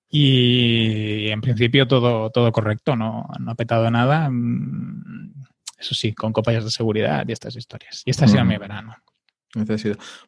Y 0.10 1.30
en 1.30 1.40
principio 1.40 1.88
todo, 1.88 2.30
todo 2.32 2.52
correcto, 2.52 2.98
no, 2.98 3.30
no 3.40 3.52
ha 3.52 3.56
petado 3.56 3.90
nada. 3.90 4.30
Mm, 4.30 5.34
eso 5.80 5.96
sí, 5.96 6.14
con 6.14 6.34
copas 6.34 6.64
de 6.64 6.70
seguridad 6.70 7.26
y 7.28 7.32
estas 7.32 7.56
historias. 7.56 8.04
Y 8.06 8.12
este 8.12 8.26
ha 8.26 8.28
sido 8.28 8.44
mi 8.44 8.58
verano. 8.58 8.96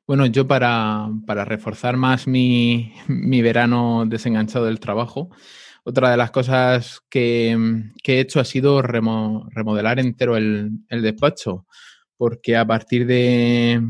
Bueno, 0.06 0.26
yo 0.26 0.48
para, 0.48 1.10
reforzar 1.46 1.96
más 1.98 2.28
mi, 2.28 2.92
verano 3.42 4.06
desenganchado 4.06 4.66
del 4.66 4.80
trabajo, 4.80 5.30
otra 5.86 6.12
de 6.12 6.18
las 6.18 6.32
cosas 6.32 7.02
que, 7.10 7.58
he 8.06 8.20
hecho 8.20 8.40
ha 8.40 8.46
sido 8.46 8.82
remodelar 8.82 10.00
entero 10.00 10.38
el, 10.38 10.72
despacho, 10.90 11.66
porque 12.18 12.58
a 12.58 12.66
partir 12.66 13.06
de, 13.06 13.82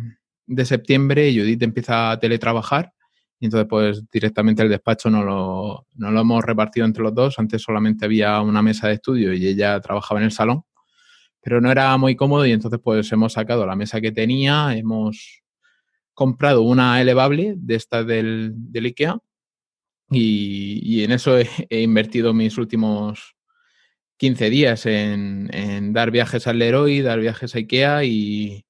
septiembre 0.65 1.33
Judith 1.33 1.63
empieza 1.63 2.11
a 2.11 2.19
teletrabajar 2.19 2.93
y 3.39 3.45
entonces 3.45 3.67
pues 3.67 4.03
directamente 4.11 4.63
el 4.63 4.69
despacho 4.69 5.09
no 5.09 5.23
lo, 5.23 5.87
no 5.95 6.11
lo 6.11 6.21
hemos 6.21 6.45
repartido 6.45 6.85
entre 6.85 7.03
los 7.03 7.13
dos. 7.13 7.39
Antes 7.39 7.61
solamente 7.61 8.05
había 8.05 8.39
una 8.39 8.61
mesa 8.61 8.87
de 8.87 8.93
estudio 8.93 9.33
y 9.33 9.47
ella 9.47 9.79
trabajaba 9.81 10.21
en 10.21 10.25
el 10.25 10.31
salón 10.31 10.63
pero 11.43 11.59
no 11.59 11.69
era 11.69 11.95
muy 11.97 12.15
cómodo 12.15 12.45
y 12.45 12.53
entonces 12.53 12.79
pues 12.81 13.11
hemos 13.11 13.33
sacado 13.33 13.65
la 13.65 13.75
mesa 13.75 13.99
que 13.99 14.13
tenía, 14.13 14.75
hemos 14.75 15.43
comprado 16.13 16.61
una 16.61 17.01
elevable 17.01 17.55
de 17.57 17.75
esta 17.75 18.03
del, 18.03 18.55
IKEA 18.73 19.19
y, 20.09 21.03
en 21.03 21.11
eso 21.11 21.37
he, 21.37 21.81
invertido 21.81 22.33
mis 22.33 22.57
últimos 22.57 23.35
15 24.17 24.49
días 24.49 24.85
en, 24.85 25.91
dar 25.91 26.11
viajes 26.11 26.47
al 26.47 26.59
Leroy, 26.59 27.01
dar 27.01 27.19
viajes 27.19 27.55
a 27.55 27.57
IKEA 27.57 28.05
y 28.05 28.65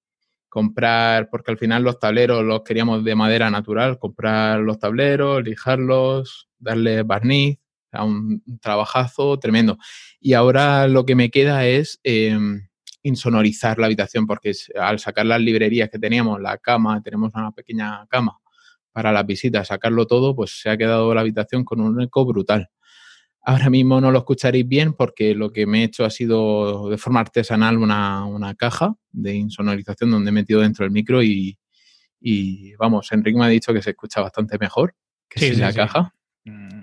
comprar, 0.50 1.30
porque 1.30 1.52
al 1.52 1.58
final 1.58 1.84
los 1.84 2.00
tableros 2.00 2.44
los 2.44 2.64
queríamos 2.64 3.04
de 3.04 3.16
madera 3.16 3.52
natural, 3.52 4.00
comprar 4.00 4.60
los 4.62 4.80
tableros, 4.80 5.44
lijarlos, 5.44 6.50
darle 6.60 7.04
barniz, 7.04 7.60
un, 8.02 8.42
un 8.46 8.60
trabajazo 8.60 9.38
tremendo. 9.40 9.78
Y 10.20 10.34
ahora 10.34 10.88
lo 10.88 11.06
que 11.06 11.16
me 11.16 11.30
queda 11.30 11.68
es 11.68 12.00
em, 12.04 12.68
insonorizar 13.04 13.78
la 13.78 13.86
habitación, 13.86 14.26
porque 14.26 14.54
al 14.80 15.00
sacar 15.00 15.26
las 15.26 15.42
librerías 15.42 15.90
que 15.90 16.00
teníamos, 16.00 16.42
la 16.42 16.58
cama, 16.58 17.02
tenemos 17.04 17.34
una 17.36 17.52
pequeña 17.52 18.08
cama 18.08 18.40
para 18.94 19.12
las 19.12 19.26
visitas, 19.26 19.68
sacarlo 19.68 20.08
todo, 20.08 20.36
pues 20.36 20.62
se 20.62 20.70
ha 20.70 20.78
quedado 20.78 21.14
la 21.14 21.22
habitación 21.22 21.66
con 21.66 21.82
un 21.82 22.02
eco 22.02 22.26
brutal. 22.26 22.70
Ahora 23.46 23.70
mismo 23.70 24.00
no 24.00 24.10
lo 24.12 24.20
escucharéis 24.20 24.66
bien 24.66 24.94
porque 24.94 25.36
lo 25.36 25.52
que 25.52 25.66
me 25.66 25.82
he 25.82 25.84
hecho 25.86 26.06
ha 26.06 26.10
sido 26.10 26.90
de 26.90 26.98
forma 26.98 27.20
artesanal 27.20 27.78
una, 27.78 28.56
caja 28.58 28.96
de 29.12 29.36
insonorización 29.36 30.12
donde 30.12 30.30
he 30.30 30.34
metido 30.34 30.62
dentro 30.62 30.86
el 30.86 30.92
micro 30.92 31.22
y, 31.22 31.58
vamos, 32.80 33.12
Enrique 33.12 33.38
me 33.38 33.46
ha 33.46 33.50
dicho 33.50 33.74
que 33.74 33.82
se 33.82 33.90
escucha 33.90 34.22
bastante 34.22 34.58
mejor 34.58 34.96
que 35.28 35.40
sí, 35.40 35.56
la 35.56 35.74
caja. 35.74 36.16
Mm, 36.46 36.83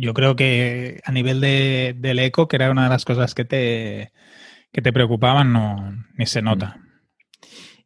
yo 0.00 0.14
creo 0.14 0.34
que 0.36 1.00
a 1.04 1.12
nivel 1.12 1.40
de, 1.40 1.94
del 1.98 2.18
eco, 2.18 2.48
que 2.48 2.56
era 2.56 2.70
una 2.70 2.84
de 2.84 2.90
las 2.90 3.04
cosas 3.04 3.34
que 3.34 3.44
te, 3.44 4.12
que 4.72 4.82
te 4.82 4.92
preocupaban, 4.92 5.52
no, 5.52 6.04
ni 6.16 6.26
se 6.26 6.42
nota. 6.42 6.80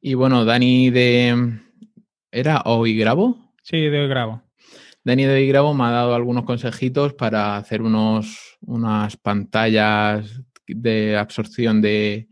Y 0.01 0.15
bueno, 0.15 0.45
Dani 0.45 0.91
de... 0.91 1.61
¿Era 2.31 2.63
Hoy 2.65 2.97
Grabo? 2.97 3.53
Sí, 3.63 3.81
de 3.81 4.01
Hoy 4.01 4.09
Grabo. 4.09 4.43
Dani 5.03 5.25
de 5.25 5.35
Hoy 5.35 5.49
Grabo 5.49 5.75
me 5.75 5.85
ha 5.85 5.91
dado 5.91 6.15
algunos 6.15 6.45
consejitos 6.45 7.15
para 7.15 7.57
hacer 7.57 7.83
unos, 7.83 8.59
unas 8.61 9.17
pantallas 9.17 10.41
de 10.67 11.17
absorción 11.17 11.83
de, 11.83 12.29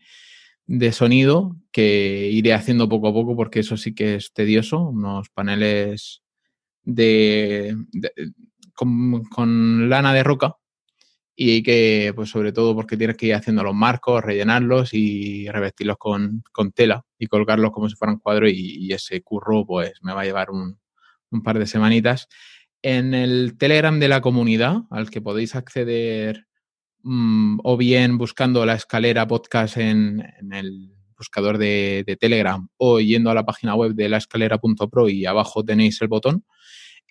de 0.67 0.93
sonido 0.93 1.57
que 1.71 2.29
iré 2.31 2.55
haciendo 2.55 2.89
poco 2.89 3.09
a 3.09 3.13
poco 3.13 3.37
porque 3.37 3.61
eso 3.61 3.77
sí 3.77 3.95
que 3.95 4.17
es 4.17 4.33
tedioso, 4.33 4.81
unos 4.81 5.29
paneles 5.31 6.23
de, 6.85 7.77
con, 8.75 9.89
lana 9.89 10.13
de 10.13 10.23
roca 10.23 10.57
y 11.35 11.63
que, 11.63 12.13
pues 12.15 12.31
sobre 12.31 12.53
todo 12.53 12.75
porque 12.75 12.97
tienes 12.97 13.17
que 13.17 13.27
ir 13.27 13.35
haciendo 13.35 13.63
los 13.63 13.75
marcos, 13.75 14.23
rellenarlos 14.23 14.93
y 14.93 15.49
revestirlos 15.49 15.97
con, 15.99 16.43
tela 16.75 17.05
y 17.19 17.27
colgarlos 17.27 17.73
como 17.73 17.89
si 17.89 17.97
fueran 17.97 18.19
cuadros 18.19 18.51
y, 18.53 18.93
ese 18.93 19.23
curro 19.23 19.65
pues 19.67 19.93
me 20.03 20.13
va 20.13 20.23
a 20.23 20.25
llevar 20.25 20.51
un, 20.51 20.79
par 21.43 21.59
de 21.59 21.67
semanitas. 21.67 22.29
En 22.83 23.15
el 23.15 23.57
Telegram 23.57 23.99
de 23.99 24.09
la 24.09 24.21
comunidad, 24.21 24.83
al 24.91 25.09
que 25.09 25.23
podéis 25.23 25.55
acceder 25.55 26.47
mm, 27.03 27.61
o 27.63 27.77
bien 27.77 28.19
buscando 28.19 28.67
la 28.67 28.75
escalera 28.75 29.27
podcast 29.27 29.79
en, 29.79 30.23
el 30.53 30.93
buscador 31.17 31.57
de, 31.57 32.03
de, 32.07 32.17
Telegram 32.17 32.69
o 32.77 33.01
yendo 33.01 33.31
a 33.31 33.35
la 33.35 33.47
página 33.47 33.77
web 33.77 33.95
de 33.95 34.09
la 34.09 34.17
escalera.pro 34.19 35.09
y 35.09 35.25
abajo 35.25 35.65
tenéis 35.65 36.03
el 36.03 36.09
botón, 36.09 36.45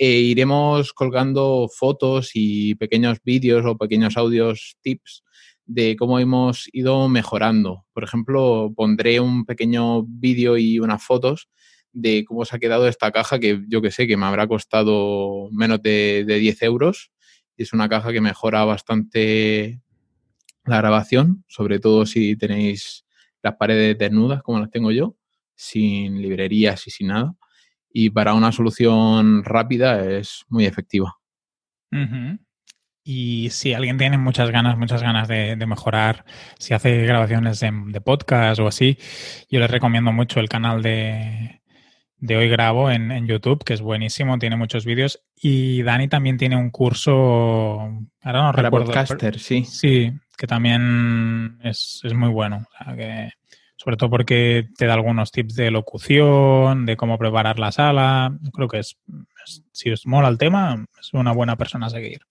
e 0.04 0.20
iremos 0.20 0.94
colgando 0.94 1.70
fotos 1.72 2.32
y 2.34 2.74
pequeños 2.74 3.20
vídeos 3.24 3.64
o 3.68 3.78
pequeños 3.78 4.18
audios 4.18 4.76
tips 4.82 5.24
de 5.68 5.96
cómo 5.96 6.18
hemos 6.18 6.68
ido 6.74 7.08
mejorando. 7.08 7.86
Por 7.94 8.04
ejemplo, 8.04 8.74
pondré 8.76 9.20
un 9.20 9.46
pequeño 9.46 10.02
vídeo 10.08 10.58
y 10.58 10.80
unas 10.80 11.04
fotos 11.04 11.50
de 11.94 12.26
cómo 12.26 12.46
se 12.46 12.56
ha 12.56 12.60
quedado 12.60 12.88
esta 12.88 13.12
caja 13.12 13.38
que 13.38 13.62
yo 13.68 13.84
que 13.84 13.92
sé 13.92 14.08
que 14.08 14.18
me 14.18 14.26
habrá 14.26 14.48
costado 14.48 15.50
menos 15.52 15.84
de, 15.84 16.24
de 16.26 16.40
10 16.40 16.64
euros. 16.64 17.12
Es 17.56 17.72
una 17.72 17.88
caja 17.88 18.12
que 18.12 18.22
mejora 18.22 18.66
bastante 18.66 19.82
la 20.66 20.78
grabación, 20.78 21.46
sobre 21.48 21.78
todo 21.78 22.08
si 22.08 22.36
tenéis 22.36 23.06
las 23.44 23.56
paredes 23.56 24.00
desnudas 24.00 24.42
como 24.42 24.60
las 24.60 24.72
tengo 24.72 24.90
yo, 24.90 25.16
sin 25.54 26.24
librerías 26.24 26.88
y 26.88 26.90
sin 26.90 27.10
nada 27.10 27.36
y 27.94 28.10
para 28.10 28.34
una 28.34 28.52
solución 28.52 29.44
rápida 29.44 30.06
es 30.06 30.46
muy 30.50 30.66
efectiva. 30.66 31.18
Y 33.04 33.50
si 33.50 33.74
alguien 33.74 33.98
tiene 33.98 34.18
muchas 34.18 34.52
ganas, 34.52 34.78
muchas 34.78 35.02
ganas 35.02 35.28
de, 35.28 35.56
mejorar, 35.66 36.24
si 36.58 36.74
hace 36.74 37.06
grabaciones 37.06 37.60
de, 37.60 38.02
podcast 38.02 38.60
o 38.60 38.68
así, 38.68 38.98
yo 39.50 39.60
les 39.60 39.72
recomiendo 39.72 40.12
mucho 40.12 40.40
el 40.40 40.50
canal 40.50 40.82
de, 40.82 41.60
Hoy 42.30 42.50
Grabo 42.50 42.92
en, 42.92 43.28
YouTube, 43.28 43.64
que 43.64 43.74
es 43.74 43.82
buenísimo, 43.82 44.38
tiene 44.38 44.56
muchos 44.56 44.86
vídeos. 44.86 45.22
Y 45.36 45.82
Dani 45.82 46.08
también 46.08 46.38
tiene 46.38 46.56
un 46.56 46.70
curso, 46.70 47.12
ahora 48.22 48.44
no 48.44 48.52
Para 48.52 48.64
recuerdo. 48.64 48.86
podcaster, 48.86 49.40
sí. 49.40 49.66
Sí, 49.66 50.14
que 50.38 50.48
también 50.48 51.58
es, 51.64 52.02
es 52.04 52.14
muy 52.14 52.30
bueno. 52.30 52.68
O 52.80 52.84
sea, 52.84 52.96
que 52.96 53.32
sobre 53.82 53.98
todo 53.98 54.12
porque 54.12 54.70
te 54.78 54.86
da 54.86 54.94
algunos 54.94 55.32
tips 55.32 55.56
de 55.56 55.72
locución, 55.72 56.86
de 56.86 56.96
cómo 56.96 57.18
preparar 57.18 57.58
la 57.58 57.72
sala. 57.72 58.38
Creo 58.54 58.68
que 58.68 58.78
es, 58.78 59.00
si 59.72 59.90
os 59.90 60.06
mola 60.06 60.28
el 60.28 60.38
tema, 60.38 60.86
es 61.00 61.12
una 61.14 61.32
buena 61.32 61.58
persona 61.58 61.88
a 61.88 61.90
seguir. 61.90 62.22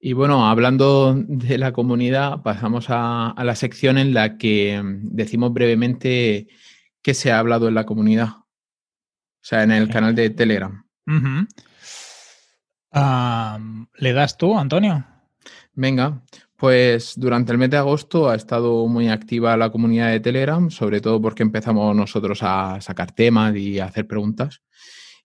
Y 0.00 0.12
bueno, 0.12 0.48
hablando 0.50 1.14
de 1.14 1.56
la 1.56 1.70
comunidad, 1.70 2.42
pasamos 2.42 2.86
a, 2.88 3.32
la 3.38 3.54
sección 3.54 3.96
en 3.96 4.12
la 4.12 4.38
que 4.38 4.82
decimos 4.84 5.52
brevemente 5.52 6.48
qué 7.00 7.14
se 7.14 7.30
ha 7.30 7.38
hablado 7.38 7.68
en 7.68 7.74
la 7.74 7.86
comunidad. 7.86 8.30
O 8.38 8.44
sea, 9.40 9.62
en 9.62 9.70
el 9.70 9.88
canal 9.88 10.16
de 10.16 10.30
Telegram. 10.30 10.84
¿Le 13.94 14.12
das 14.12 14.36
tú, 14.36 14.58
Antonio? 14.58 15.06
Venga, 15.74 16.22
pues 16.60 17.14
durante 17.16 17.52
el 17.52 17.58
mes 17.58 17.70
de 17.70 17.78
agosto 17.78 18.28
ha 18.28 18.34
estado 18.34 18.86
muy 18.86 19.08
activa 19.08 19.56
la 19.56 19.70
comunidad 19.70 20.10
de 20.10 20.20
Telegram, 20.20 20.70
sobre 20.70 21.00
todo 21.00 21.18
porque 21.18 21.42
empezamos 21.42 21.96
nosotros 21.96 22.40
a 22.42 22.82
sacar 22.82 23.12
temas 23.12 23.56
y 23.56 23.78
a 23.78 23.86
hacer 23.86 24.06
preguntas. 24.06 24.60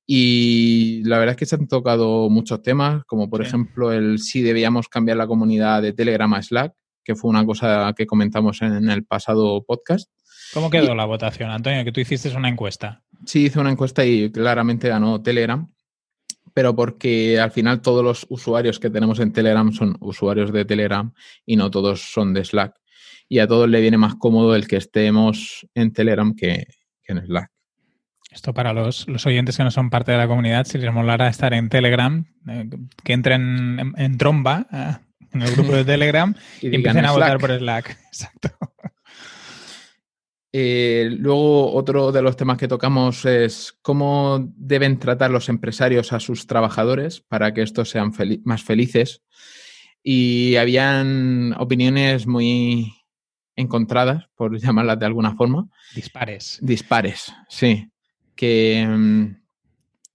Y 0.08 1.04
la 1.04 1.18
verdad 1.18 1.34
es 1.34 1.38
que 1.38 1.46
se 1.46 1.56
han 1.56 1.68
tocado 1.68 2.30
muchos 2.30 2.62
temas, 2.62 3.04
como 3.04 3.30
por 3.30 3.42
ejemplo 3.42 3.92
el 3.92 4.20
si 4.20 4.44
debíamos 4.44 4.88
cambiar 4.88 5.18
la 5.18 5.28
comunidad 5.28 5.82
de 5.82 5.92
Telegram 5.92 6.34
a 6.36 6.42
Slack, 6.42 6.74
que 7.04 7.16
fue 7.16 7.32
una 7.32 7.46
cosa 7.46 7.94
que 7.98 8.06
comentamos 8.06 8.62
en 8.62 8.90
el 8.90 9.04
pasado 9.04 9.62
podcast. 9.66 10.10
¿Cómo 10.54 10.70
quedó 10.70 10.96
la 10.96 11.04
votación, 11.04 11.50
Antonio? 11.50 11.84
Que 11.84 11.92
tú 11.92 12.00
hiciste 12.00 12.34
una 12.34 12.48
encuesta. 12.48 13.04
Sí, 13.26 13.48
hice 13.48 13.60
una 13.60 13.72
encuesta 13.72 14.06
y 14.06 14.32
claramente 14.32 14.88
ganó 14.88 15.22
Telegram 15.22 15.70
pero 16.54 16.76
porque 16.76 17.40
al 17.40 17.52
final 17.52 17.82
todos 17.82 18.04
los 18.04 18.26
usuarios 18.30 18.80
que 18.80 18.90
tenemos 18.90 19.20
en 19.20 19.34
Telegram 19.34 19.72
son 19.72 19.98
usuarios 20.00 20.52
de 20.52 20.66
Telegram 20.66 21.14
y 21.46 21.56
no 21.56 21.72
todos 21.72 22.12
son 22.12 22.34
de 22.34 22.44
Slack. 22.46 22.76
Y 23.28 23.40
a 23.40 23.48
todos 23.48 23.70
le 23.70 23.82
viene 23.82 23.98
más 23.98 24.16
cómodo 24.16 24.56
el 24.56 24.68
que 24.68 24.78
estemos 24.78 25.68
en 25.74 25.92
Telegram 25.92 26.36
que, 26.36 26.68
en 27.08 27.26
Slack. 27.26 27.52
Esto 28.32 28.54
para 28.54 28.74
los, 28.74 29.08
oyentes 29.26 29.58
que 29.58 29.64
no 29.64 29.72
son 29.72 29.90
parte 29.90 30.12
de 30.12 30.18
la 30.18 30.28
comunidad, 30.28 30.66
si 30.66 30.78
les 30.78 30.94
molara 30.94 31.28
estar 31.28 31.54
en 31.54 31.70
Telegram, 31.70 32.26
eh, 32.48 32.70
que 33.04 33.14
entren 33.14 33.94
en, 33.96 34.18
tromba 34.18 34.68
eh, 34.72 34.96
en 35.34 35.42
el 35.42 35.52
grupo 35.52 35.74
de 35.74 35.86
Telegram 35.86 36.36
y, 36.62 36.70
y 36.70 36.76
empiecen 36.76 37.06
a 37.06 37.12
votar 37.12 37.40
por 37.40 37.58
Slack. 37.58 37.98
Exacto. 38.08 38.50
Eh, 40.58 41.10
luego, 41.12 41.74
otro 41.74 42.14
de 42.14 42.22
los 42.22 42.38
temas 42.38 42.58
que 42.58 42.70
tocamos 42.70 43.26
es 43.26 43.78
cómo 43.82 44.54
deben 44.56 45.00
tratar 45.00 45.30
los 45.30 45.50
empresarios 45.50 46.14
a 46.14 46.22
sus 46.22 46.48
trabajadores 46.48 47.20
para 47.20 47.54
que 47.54 47.62
estos 47.62 47.90
sean 47.90 48.14
más 48.46 48.64
felices. 48.64 49.22
Y 50.02 50.56
habían 50.56 51.54
opiniones 51.60 52.26
muy 52.26 52.94
encontradas, 53.58 54.30
por 54.34 54.58
llamarlas 54.62 54.98
de 54.98 55.06
alguna 55.06 55.36
forma. 55.36 55.68
Dispares. 55.94 56.58
Dispares, 56.62 57.34
sí. 57.50 57.92
Que 58.34 58.88
mm, 58.88 59.36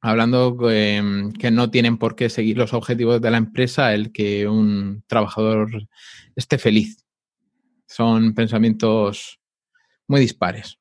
hablando 0.00 0.54
mm, 0.54 1.32
que 1.32 1.50
no 1.50 1.70
tienen 1.70 1.98
por 1.98 2.16
qué 2.16 2.30
seguir 2.30 2.56
los 2.56 2.72
objetivos 2.72 3.20
de 3.20 3.30
la 3.30 3.36
empresa 3.36 3.92
el 3.92 4.10
que 4.10 4.48
un 4.48 5.04
trabajador 5.06 5.86
esté 6.34 6.56
feliz. 6.56 7.04
Son 7.86 8.32
pensamientos 8.32 9.39
muy 10.10 10.20
dispares. 10.20 10.78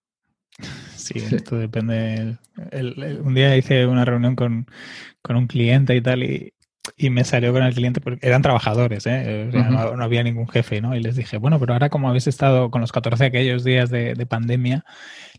Sí, 0.95 1.19
esto 1.19 1.55
depende. 1.55 2.37
un 3.23 3.33
día 3.35 3.55
hice 3.55 3.85
una 3.85 4.03
reunión 4.03 4.35
con, 4.35 4.65
un 5.29 5.47
cliente 5.47 5.95
y 5.95 6.01
tal, 6.01 6.23
y, 6.23 6.51
me 7.11 7.23
salió 7.23 7.53
con 7.53 7.61
el 7.61 7.75
cliente 7.75 8.01
porque 8.01 8.27
eran 8.27 8.41
trabajadores, 8.41 9.05
¿eh? 9.05 9.51
no, 9.53 10.03
había 10.03 10.23
ningún 10.23 10.47
jefe, 10.47 10.81
¿no? 10.81 10.95
Y 10.95 11.01
les 11.01 11.15
dije, 11.15 11.37
bueno, 11.37 11.59
pero 11.59 11.73
ahora 11.73 11.89
como 11.89 12.09
habéis 12.09 12.25
estado 12.25 12.71
con 12.71 12.81
los 12.81 12.91
14 12.91 13.25
aquellos 13.25 13.63
días 13.63 13.91
de, 13.91 14.25
pandemia, 14.27 14.83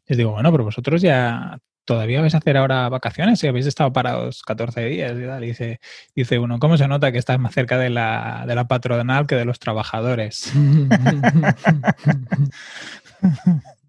les 0.06 0.16
digo, 0.16 0.30
bueno, 0.30 0.52
pero 0.52 0.64
vosotros 0.64 1.02
ya 1.02 1.58
todavía 1.84 2.20
vais 2.20 2.34
a 2.34 2.38
hacer 2.38 2.56
ahora 2.56 2.88
vacaciones 2.88 3.42
y 3.42 3.48
habéis 3.48 3.66
estado 3.66 3.92
parados 3.92 4.42
14 4.42 4.84
días 4.84 5.18
y 5.18 5.26
tal. 5.26 5.40
dice, 5.40 5.80
dice 6.14 6.38
uno, 6.38 6.60
¿cómo 6.60 6.76
se 6.76 6.86
nota 6.86 7.10
que 7.10 7.18
estás 7.18 7.40
más 7.40 7.52
cerca 7.52 7.76
de 7.76 7.90
la, 7.90 8.44
de 8.46 8.54
la 8.54 8.68
patronal 8.68 9.26
que 9.26 9.34
de 9.34 9.44
los 9.44 9.58
trabajadores? 9.58 10.52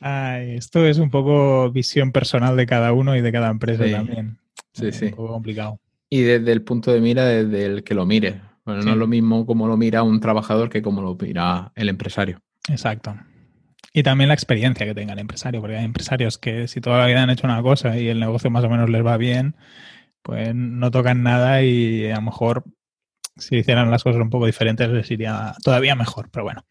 esto 0.00 0.86
es 0.86 0.98
un 0.98 1.10
poco 1.10 1.70
visión 1.70 2.12
personal 2.12 2.56
de 2.56 2.66
cada 2.66 2.92
uno 2.92 3.16
y 3.16 3.20
de 3.20 3.32
cada 3.32 3.50
empresa 3.50 3.84
también. 3.90 4.38
Sí, 4.72 4.92
sí. 4.92 5.06
Un 5.06 5.10
poco 5.12 5.32
complicado. 5.32 5.80
Y 6.10 6.22
desde 6.22 6.52
el 6.52 6.62
punto 6.62 6.92
de 6.92 7.00
mira, 7.00 7.24
desde 7.24 7.66
el 7.66 7.84
que 7.84 7.94
lo 7.94 8.06
mire. 8.06 8.40
Bueno, 8.64 8.82
no 8.82 8.92
es 8.92 8.96
lo 8.96 9.06
mismo 9.06 9.46
como 9.46 9.66
lo 9.66 9.76
mira 9.76 10.02
un 10.02 10.20
trabajador 10.20 10.68
que 10.68 10.82
como 10.82 11.00
lo 11.02 11.16
mira 11.16 11.72
el 11.74 11.88
empresario. 11.88 12.40
Exacto. 12.68 13.16
Y 13.92 14.02
también 14.02 14.28
la 14.28 14.34
experiencia 14.34 14.84
que 14.86 14.94
tenga 14.94 15.14
el 15.14 15.18
empresario, 15.18 15.60
porque 15.60 15.76
hay 15.76 15.84
empresarios 15.84 16.38
que 16.38 16.68
si 16.68 16.80
toda 16.80 16.98
la 16.98 17.06
vida 17.06 17.22
han 17.22 17.30
hecho 17.30 17.46
una 17.46 17.62
cosa 17.62 17.98
y 17.98 18.08
el 18.08 18.20
negocio 18.20 18.50
más 18.50 18.62
o 18.64 18.68
menos 18.68 18.90
les 18.90 19.04
va 19.04 19.16
bien, 19.16 19.56
pues 20.22 20.54
no 20.54 20.90
tocan 20.90 21.22
nada 21.22 21.62
y 21.62 22.10
a 22.10 22.16
lo 22.16 22.22
mejor 22.22 22.64
si 23.36 23.56
hicieran 23.56 23.90
las 23.90 24.04
cosas 24.04 24.20
un 24.20 24.30
poco 24.30 24.46
diferentes 24.46 24.88
les 24.90 25.10
iría 25.10 25.54
todavía 25.64 25.94
mejor, 25.94 26.28
pero 26.30 26.44
bueno. 26.44 26.64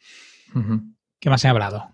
¿Qué 1.20 1.30
más 1.32 1.44
he 1.44 1.48
hablado? 1.48 1.92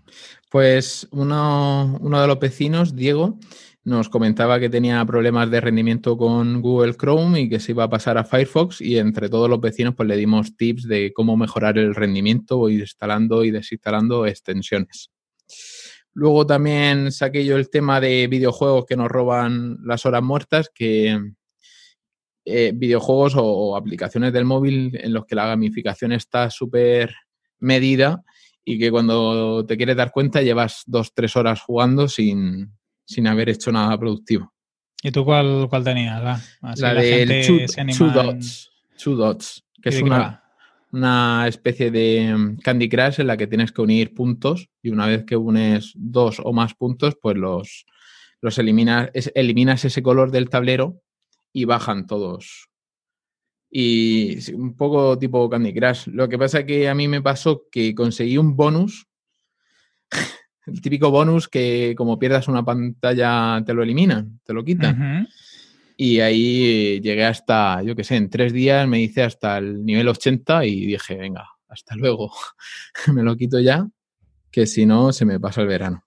Pues 0.54 1.08
uno, 1.10 1.98
de 2.00 2.28
los 2.28 2.40
vecinos, 2.40 2.96
Diego, 2.96 3.40
nos 3.84 4.08
comentaba 4.08 4.60
que 4.60 4.70
tenía 4.70 5.04
problemas 5.04 5.50
de 5.50 5.60
rendimiento 5.60 6.16
con 6.16 6.62
Google 6.62 6.94
Chrome 6.94 7.42
y 7.42 7.50
que 7.50 7.60
se 7.60 7.72
iba 7.72 7.86
a 7.86 7.90
pasar 7.90 8.20
a 8.20 8.24
Firefox 8.24 8.80
y 8.80 9.00
entre 9.00 9.30
todos 9.30 9.50
los 9.50 9.60
vecinos 9.60 9.96
pues 9.96 10.08
le 10.08 10.16
dimos 10.16 10.56
tips 10.56 10.88
de 10.88 11.12
cómo 11.12 11.36
mejorar 11.38 11.80
el 11.80 11.96
rendimiento 11.96 12.70
instalando 12.70 13.44
y 13.44 13.50
desinstalando 13.50 14.28
extensiones. 14.28 15.10
Luego 16.14 16.46
también 16.46 17.12
saqué 17.12 17.44
yo 17.46 17.58
el 17.58 17.72
tema 17.72 18.00
de 18.00 18.28
videojuegos 18.28 18.86
que 18.86 18.96
nos 18.96 19.10
roban 19.10 19.80
las 19.84 20.06
horas 20.06 20.22
muertas, 20.22 20.70
que 20.72 21.20
eh, 22.46 22.72
videojuegos 22.76 23.34
o, 23.38 23.76
aplicaciones 23.76 24.32
del 24.32 24.46
móvil 24.46 25.00
en 25.02 25.14
los 25.14 25.26
que 25.26 25.34
la 25.34 25.48
gamificación 25.48 26.12
está 26.12 26.52
súper 26.52 27.12
medida 27.58 28.24
y 28.66 28.80
que 28.80 28.92
cuando 28.92 29.66
te 29.66 29.78
quieres 29.78 29.96
dar 29.96 30.12
cuenta 30.12 30.42
llevas 30.42 30.84
dos, 30.86 31.14
tres 31.14 31.36
horas 31.36 31.62
jugando 31.62 32.08
sin, 32.08 32.72
haber 33.28 33.50
hecho 33.50 33.72
nada 33.72 33.98
productivo. 33.98 34.54
¿Y 35.02 35.12
tú 35.12 35.26
cuál, 35.26 35.68
cuál 35.70 35.84
tenías? 35.84 36.22
la, 36.78 36.94
del 36.94 37.46
two, 37.98 38.10
Dots, 38.10 38.72
two 38.98 39.16
Dots, 39.16 39.66
que 39.82 39.90
es 39.90 40.02
una, 40.02 40.44
una 40.94 41.46
especie 41.48 41.92
de 41.92 42.34
mm, 42.36 42.58
Candy 42.60 42.88
Crush 42.88 43.20
en 43.20 43.28
la 43.28 43.36
que 43.36 43.48
tienes 43.48 43.72
que 43.72 43.82
unir 43.82 44.14
puntos 44.14 44.70
y 44.82 44.90
una 44.90 45.08
vez 45.08 45.26
que 45.26 45.36
unes 45.36 45.92
dos 45.96 46.40
o 46.42 46.54
más 46.54 46.74
puntos, 46.76 47.18
pues 47.22 47.36
los, 47.36 47.86
los 48.40 48.58
eliminas, 48.60 49.10
eliminas 49.36 49.84
ese 49.84 50.02
color 50.02 50.32
del 50.32 50.50
tablero 50.50 51.02
y 51.52 51.66
bajan 51.66 52.08
todos. 52.08 52.70
Y 53.76 54.52
un 54.54 54.76
poco 54.76 55.18
tipo 55.18 55.50
Candy 55.50 55.74
Crush. 55.74 56.08
Lo 56.10 56.30
que 56.30 56.38
pasa 56.38 56.64
que 56.64 56.88
a 56.88 56.94
mí 56.94 57.08
me 57.08 57.24
pasó 57.24 57.64
que 57.72 57.96
conseguí 57.96 58.38
un 58.38 58.56
bonus, 58.56 59.08
el 60.68 60.80
típico 60.80 61.10
bonus 61.10 61.48
que 61.48 61.96
como 61.98 62.20
pierdas 62.20 62.48
una 62.48 62.64
pantalla 62.64 63.64
te 63.66 63.74
lo 63.74 63.82
eliminan, 63.82 64.40
te 64.44 64.54
lo 64.54 64.64
quitan. 64.64 65.28
Y 65.98 66.20
ahí 66.20 67.02
llegué 67.02 67.26
hasta, 67.26 67.82
yo 67.82 67.96
qué 67.96 68.04
sé, 68.04 68.16
en 68.16 68.30
tres 68.30 68.54
días 68.54 68.88
me 68.88 69.02
hice 69.02 69.24
hasta 69.24 69.58
el 69.58 69.84
nivel 69.84 70.08
80 70.08 70.66
y 70.66 70.86
dije, 70.86 71.16
venga, 71.16 71.50
hasta 71.68 71.96
luego, 71.96 72.32
me 73.12 73.24
lo 73.24 73.36
quito 73.36 73.60
ya, 73.60 73.88
que 74.52 74.68
si 74.68 74.86
no 74.86 75.12
se 75.14 75.26
me 75.26 75.40
pasa 75.40 75.62
el 75.62 75.68
verano. 75.68 76.04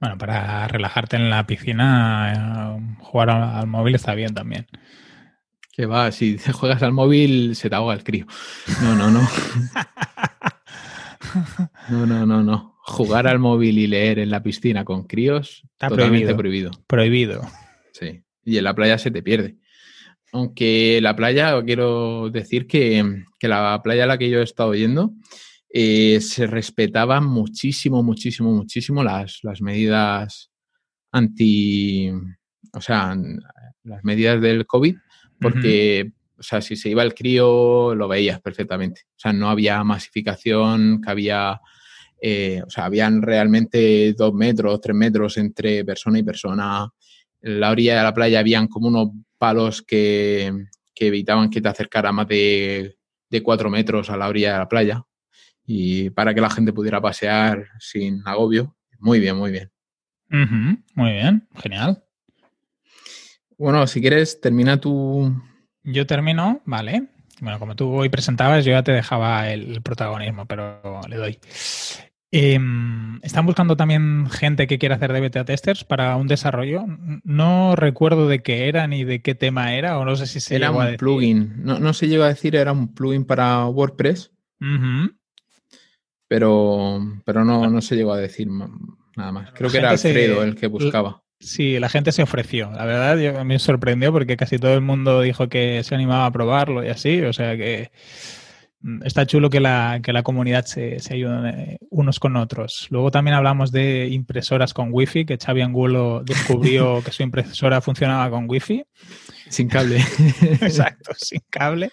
Bueno, 0.00 0.16
para 0.16 0.66
relajarte 0.66 1.16
en 1.16 1.28
la 1.28 1.46
piscina, 1.46 2.32
eh, 2.34 2.96
jugar 3.00 3.30
al, 3.30 3.66
móvil 3.66 3.94
está 3.94 4.14
bien 4.14 4.34
también. 4.34 4.66
Que 5.72 5.86
va, 5.86 6.12
si 6.12 6.38
juegas 6.52 6.82
al 6.82 6.92
móvil 6.92 7.56
se 7.56 7.68
te 7.68 7.74
ahoga 7.74 7.94
el 7.94 8.04
crío. 8.04 8.26
No, 8.82 8.94
no, 8.94 9.10
no. 9.10 9.28
No, 11.88 12.04
no, 12.04 12.26
no, 12.26 12.42
no. 12.42 12.76
Jugar 12.84 13.26
al 13.26 13.38
móvil 13.38 13.78
y 13.78 13.86
leer 13.86 14.18
en 14.18 14.30
la 14.30 14.42
piscina 14.42 14.84
con 14.84 15.04
críos, 15.04 15.62
está 15.72 15.88
totalmente 15.88 16.34
prohibido. 16.34 16.72
Prohibido. 16.86 17.40
Sí 17.92 18.22
y 18.44 18.58
en 18.58 18.64
la 18.64 18.74
playa 18.74 18.98
se 18.98 19.10
te 19.10 19.22
pierde. 19.22 19.56
Aunque 20.32 21.00
la 21.02 21.14
playa, 21.14 21.62
quiero 21.62 22.30
decir 22.30 22.66
que, 22.66 23.24
la 23.40 23.80
playa 23.82 24.04
a 24.04 24.06
la 24.06 24.18
que 24.18 24.30
yo 24.30 24.40
he 24.40 24.44
estado 24.44 24.74
yendo, 24.74 25.12
eh, 25.68 26.20
se 26.20 26.46
respetaban 26.46 27.24
muchísimo, 27.24 28.02
muchísimo, 28.02 28.52
muchísimo 28.52 29.04
las, 29.04 29.40
las 29.42 29.60
medidas 29.60 30.50
anti, 31.10 32.10
o 32.72 32.80
sea, 32.80 33.14
las 33.84 34.04
medidas 34.04 34.40
del 34.40 34.66
COVID, 34.66 34.96
porque, 35.42 36.12
o 36.38 36.42
sea, 36.42 36.60
si 36.60 36.76
se 36.76 36.88
iba 36.88 37.02
el 37.02 37.14
crío, 37.14 37.94
lo 37.94 38.08
veías 38.08 38.40
perfectamente. 38.40 39.02
O 39.08 39.18
sea, 39.18 39.32
no 39.32 39.50
había 39.50 39.82
masificación, 39.84 41.00
que 41.02 41.10
había, 41.10 41.60
eh, 42.20 42.62
o 42.64 42.70
sea, 42.70 42.86
habían 42.86 43.20
realmente 43.20 44.14
dos 44.14 44.32
metros, 44.32 44.80
tres 44.80 44.96
metros 44.96 45.36
entre 45.36 45.84
persona 45.84 46.18
y 46.18 46.22
persona 46.22 46.88
en 47.42 47.60
la 47.60 47.70
orilla 47.70 47.96
de 47.96 48.02
la 48.02 48.14
playa 48.14 48.38
habían 48.38 48.68
como 48.68 48.88
unos 48.88 49.10
palos 49.36 49.82
que, 49.82 50.52
evitaban 50.94 51.50
que 51.50 51.60
te 51.60 51.68
acercara 51.68 52.12
más 52.12 52.28
de, 52.28 52.96
cuatro 53.42 53.70
metros 53.70 54.08
a 54.08 54.16
la 54.16 54.28
orilla 54.28 54.52
de 54.52 54.58
la 54.58 54.68
playa 54.68 55.02
y 55.66 56.10
para 56.10 56.32
que 56.32 56.40
la 56.40 56.50
gente 56.50 56.72
pudiera 56.72 57.00
pasear 57.00 57.66
sin 57.80 58.22
agobio. 58.24 58.76
Muy 59.00 59.18
bien, 59.18 59.36
muy 59.36 59.50
bien. 59.50 59.72
Muy 60.94 61.12
bien, 61.12 61.48
genial. 61.56 62.04
Bueno, 63.62 63.86
si 63.86 64.00
quieres, 64.00 64.40
termina 64.40 64.80
tu... 64.80 65.40
Yo 65.84 66.04
termino, 66.04 66.60
vale. 66.64 67.04
Bueno, 67.40 67.60
como 67.60 67.76
tú 67.76 67.94
hoy 67.94 68.08
presentabas, 68.08 68.64
yo 68.64 68.72
ya 68.72 68.82
te 68.82 68.90
dejaba 68.90 69.50
el 69.50 69.80
protagonismo, 69.82 70.46
pero 70.46 71.00
le 71.08 71.16
doy. 71.16 71.38
Em, 72.32 73.20
están 73.22 73.46
buscando 73.46 73.76
también 73.76 74.28
gente 74.28 74.66
que 74.66 74.80
quiera 74.80 74.96
hacer 74.96 75.12
de 75.12 75.20
beta 75.20 75.44
testers 75.44 75.84
para 75.84 76.16
un 76.16 76.26
desarrollo. 76.26 76.86
No 77.22 77.76
recuerdo 77.76 78.26
de 78.26 78.42
qué 78.42 78.66
era 78.66 78.88
ni 78.88 79.04
de 79.04 79.22
qué 79.22 79.36
tema 79.36 79.76
era, 79.76 79.96
o 80.00 80.04
no 80.04 80.16
sé 80.16 80.26
si 80.26 80.40
se 80.40 80.56
Era 80.56 80.72
un 80.72 80.96
plugin. 80.96 81.62
No, 81.62 81.78
no, 81.78 81.92
se 81.92 82.08
llegó 82.08 82.24
a 82.24 82.28
decir, 82.28 82.56
era 82.56 82.72
un 82.72 82.92
plugin 82.92 83.24
para 83.24 83.64
WordPress. 83.66 84.32
Pero, 86.26 87.00
pero 87.24 87.44
no, 87.44 87.70
no 87.70 87.80
se 87.80 87.94
llegó 87.94 88.12
a 88.12 88.18
decir 88.18 88.48
nada 89.16 89.30
más. 89.30 89.52
Creo 89.52 89.70
que 89.70 89.78
era 89.78 89.90
Alfredo 89.90 90.42
el 90.42 90.56
que 90.56 90.66
buscaba. 90.66 91.21
Sí, 91.42 91.78
la 91.78 91.88
gente 91.88 92.12
se 92.12 92.22
ofreció. 92.22 92.70
La 92.72 92.84
verdad, 92.84 93.18
yo, 93.18 93.38
a 93.38 93.44
mí 93.44 93.54
me 93.54 93.58
sorprendió 93.58 94.12
porque 94.12 94.36
casi 94.36 94.58
todo 94.58 94.74
el 94.74 94.80
mundo 94.80 95.20
dijo 95.20 95.48
que 95.48 95.82
se 95.84 95.94
animaba 95.94 96.26
a 96.26 96.32
probarlo 96.32 96.84
y 96.84 96.88
así. 96.88 97.20
O 97.22 97.32
sea 97.32 97.56
que 97.56 97.90
Mm, 98.82 99.02
está 99.04 99.26
chulo 99.26 99.48
que 99.48 99.60
la, 99.60 100.00
que 100.02 100.12
la 100.12 100.22
comunidad 100.22 100.64
se, 100.64 100.98
se 100.98 101.14
ayude 101.14 101.78
unos 101.90 102.18
con 102.18 102.36
otros. 102.36 102.88
Luego 102.90 103.10
también 103.10 103.36
hablamos 103.36 103.70
de 103.70 104.08
impresoras 104.08 104.74
con 104.74 104.88
Wi-Fi, 104.90 105.24
que 105.24 105.38
Xavi 105.38 105.62
Angulo 105.62 106.22
descubrió 106.24 107.02
que 107.04 107.12
su 107.12 107.22
impresora 107.22 107.80
funcionaba 107.80 108.28
con 108.30 108.48
Wi-Fi. 108.48 108.84
Sin 109.48 109.68
cable. 109.68 109.98
Exacto, 110.60 111.12
sin 111.16 111.40
cable. 111.48 111.90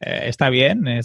Eh, 0.00 0.24
está 0.26 0.50
bien. 0.50 0.86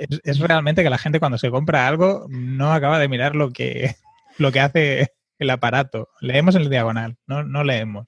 Es, 0.00 0.18
es, 0.24 0.38
realmente 0.38 0.82
que 0.82 0.88
la 0.88 0.96
gente 0.96 1.20
cuando 1.20 1.36
se 1.36 1.50
compra 1.50 1.86
algo 1.86 2.26
no 2.30 2.72
acaba 2.72 2.98
de 2.98 3.08
mirar 3.08 3.36
lo 3.36 3.50
que, 3.50 3.96
lo 4.38 4.50
que 4.50 4.60
hace 4.60 5.12
el 5.40 5.50
aparato. 5.50 6.08
Leemos 6.20 6.54
en 6.54 6.70
diagonal, 6.70 7.16
no, 7.26 7.42
no 7.42 7.64
leemos, 7.64 8.06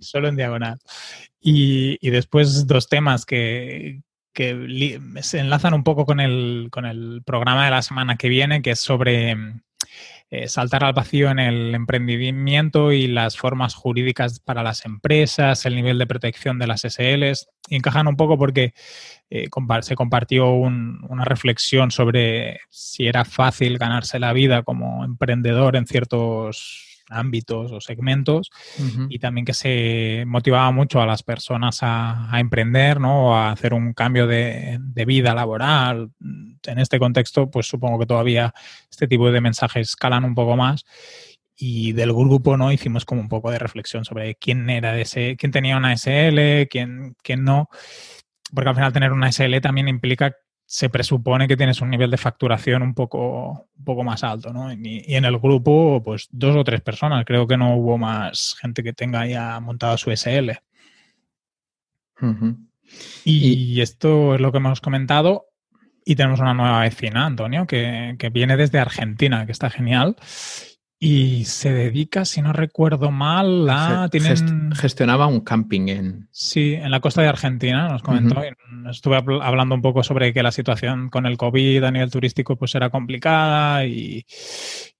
solo 0.00 0.28
en 0.28 0.36
diagonal. 0.36 0.78
Y, 1.40 1.98
y, 2.00 2.10
después 2.10 2.66
dos 2.66 2.88
temas 2.88 3.26
que, 3.26 4.00
que 4.32 5.00
se 5.20 5.38
enlazan 5.38 5.74
un 5.74 5.84
poco 5.84 6.04
con 6.06 6.20
el, 6.20 6.68
con 6.70 6.86
el 6.86 7.22
programa 7.24 7.66
de 7.66 7.70
la 7.70 7.82
semana 7.82 8.16
que 8.16 8.28
viene, 8.28 8.62
que 8.62 8.72
es 8.72 8.80
sobre 8.80 9.36
eh, 10.30 10.48
saltar 10.48 10.84
al 10.84 10.94
vacío 10.94 11.30
en 11.30 11.38
el 11.38 11.74
emprendimiento 11.74 12.92
y 12.92 13.06
las 13.06 13.36
formas 13.36 13.74
jurídicas 13.74 14.40
para 14.40 14.62
las 14.62 14.84
empresas, 14.84 15.64
el 15.66 15.76
nivel 15.76 15.98
de 15.98 16.06
protección 16.06 16.58
de 16.58 16.66
las 16.66 16.80
SLs. 16.82 17.48
Y 17.68 17.76
encajan 17.76 18.08
un 18.08 18.16
poco 18.16 18.36
porque 18.38 18.74
eh, 19.30 19.48
se 19.82 19.94
compartió 19.94 20.50
una 20.50 21.24
reflexión 21.24 21.90
sobre 21.90 22.60
si 22.70 23.06
era 23.06 23.24
fácil 23.24 23.78
ganarse 23.78 24.18
la 24.18 24.32
vida 24.32 24.62
como 24.62 25.04
emprendedor 25.04 25.76
en 25.76 25.86
ciertos 25.86 26.94
ámbitos 27.10 27.72
o 27.72 27.80
segmentos 27.80 28.50
y 29.08 29.18
también 29.18 29.44
que 29.44 29.52
se 29.52 30.24
motivaba 30.26 30.70
mucho 30.70 31.00
a 31.00 31.06
las 31.06 31.22
personas 31.22 31.78
a, 31.82 32.28
emprender, 32.34 33.00
¿no? 33.00 33.28
O 33.28 33.34
a 33.34 33.52
hacer 33.52 33.74
un 33.74 33.92
cambio 33.92 34.26
de, 34.26 34.80
vida 35.06 35.34
laboral. 35.34 36.10
En 36.66 36.78
este 36.78 36.98
contexto, 36.98 37.50
pues 37.50 37.66
supongo 37.66 37.98
que 37.98 38.06
todavía 38.06 38.54
este 38.90 39.06
tipo 39.06 39.30
de 39.30 39.40
mensajes 39.40 39.90
escalan 39.90 40.24
un 40.24 40.34
poco 40.34 40.56
más 40.56 40.84
y 41.56 41.92
del 41.92 42.12
grupo 42.12 42.56
no 42.56 42.72
hicimos 42.72 43.04
como 43.04 43.20
un 43.20 43.28
poco 43.28 43.50
de 43.50 43.58
reflexión 43.58 44.04
sobre 44.04 44.34
quién 44.34 44.68
era 44.70 44.98
ese, 44.98 45.36
quién 45.36 45.52
tenía 45.52 45.76
una 45.76 45.92
SL, 45.92 46.68
quién, 46.68 47.16
quién 47.22 47.44
no, 47.44 47.68
porque 48.52 48.70
al 48.70 48.74
final 48.74 48.92
tener 48.92 49.12
una 49.12 49.30
SL 49.30 49.60
también 49.60 49.88
implica 49.88 50.34
se 50.66 50.88
presupone 50.88 51.46
que 51.46 51.56
tienes 51.56 51.80
un 51.80 51.90
nivel 51.90 52.10
de 52.10 52.16
facturación 52.16 52.82
un 52.82 52.94
poco, 52.94 53.68
un 53.76 53.84
poco 53.84 54.02
más 54.02 54.24
alto, 54.24 54.52
¿no? 54.52 54.72
Y, 54.72 55.14
en 55.14 55.24
el 55.24 55.38
grupo, 55.38 56.02
pues 56.02 56.28
dos 56.32 56.56
o 56.56 56.64
tres 56.64 56.80
personas. 56.80 57.24
Creo 57.24 57.46
que 57.46 57.56
no 57.56 57.76
hubo 57.76 57.98
más 57.98 58.56
gente 58.60 58.82
que 58.82 58.92
tenga 58.92 59.26
ya 59.26 59.60
montado 59.60 59.98
su 59.98 60.10
SL. 60.10 60.52
y, 63.24 63.80
esto 63.80 64.34
es 64.34 64.40
lo 64.40 64.50
que 64.52 64.58
hemos 64.58 64.80
comentado. 64.80 65.46
Y 66.04 66.16
tenemos 66.16 66.40
una 66.40 66.54
nueva 66.54 66.80
vecina, 66.80 67.26
Antonio, 67.26 67.66
que, 67.66 68.16
que 68.18 68.28
viene 68.30 68.56
desde 68.56 68.78
Argentina, 68.78 69.46
que 69.46 69.52
está 69.52 69.70
genial. 69.70 70.16
Y 71.06 71.44
se 71.44 71.70
dedica, 71.70 72.24
si 72.24 72.40
no 72.40 72.54
recuerdo 72.54 73.10
mal, 73.10 73.68
a... 73.68 74.08
gestionaba 74.74 75.26
un 75.26 75.40
camping 75.40 75.88
en... 75.88 76.28
Sí, 76.30 76.72
en 76.72 76.90
la 76.90 77.00
costa 77.00 77.20
de 77.20 77.28
Argentina, 77.28 77.88
nos 77.90 78.02
comentó. 78.02 78.40
Estuve 78.88 79.16
hablando 79.42 79.74
un 79.74 79.82
poco 79.82 80.02
sobre 80.02 80.32
que 80.32 80.42
la 80.42 80.50
situación 80.50 81.10
con 81.10 81.26
el 81.26 81.36
COVID 81.36 81.84
a 81.84 81.90
nivel 81.90 82.10
turístico 82.10 82.56
pues 82.56 82.74
era 82.74 82.88
complicada 82.88 83.84
y, 83.84 84.24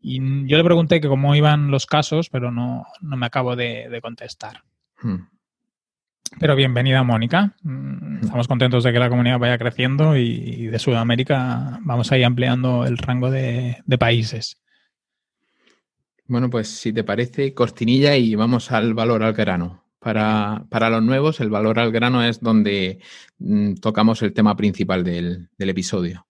yo 0.03 0.59
le 0.59 0.65
pregunté 0.65 1.01
que 1.01 1.09
cómo 1.09 1.35
iban 1.35 1.71
los 1.71 1.87
casos, 1.87 2.29
pero 2.29 2.51
no, 2.51 2.85
me 3.01 3.25
acabo 3.25 3.57
de, 3.57 3.99
contestar. 4.03 4.63
Hmm. 5.01 5.29
Pero 6.39 6.57
bienvenida, 6.57 7.03
Mónica. 7.03 7.55
Mm, 7.63 8.25
estamos 8.25 8.49
contentos 8.49 8.85
de 8.85 8.93
que 8.93 8.99
la 8.99 9.09
comunidad 9.09 9.39
vaya 9.39 9.59
creciendo 9.59 10.17
y, 10.17 10.67
de 10.67 10.79
Sudamérica 10.79 11.79
vamos 11.83 12.11
a 12.13 12.19
ir 12.19 12.25
ampliando 12.25 12.85
el 12.85 12.99
rango 12.99 13.31
de 13.31 13.83
países. 13.99 14.61
Bueno, 16.27 16.49
pues 16.49 16.69
si 16.69 16.93
te 16.93 17.05
parece, 17.05 17.53
cortinilla 17.53 18.17
y 18.17 18.35
vamos 18.35 18.73
al 18.73 18.95
valor 18.95 19.23
al 19.23 19.35
grano. 19.35 19.85
Para, 19.99 20.91
los 20.91 21.03
nuevos, 21.03 21.41
el 21.41 21.49
valor 21.49 21.79
al 21.79 21.91
grano 21.91 22.23
es 22.23 22.41
donde 22.41 23.01
mm, 23.39 23.75
tocamos 23.77 24.21
el 24.23 24.35
tema 24.35 24.55
principal 24.55 25.03
del, 25.03 25.49
episodio. 25.59 26.27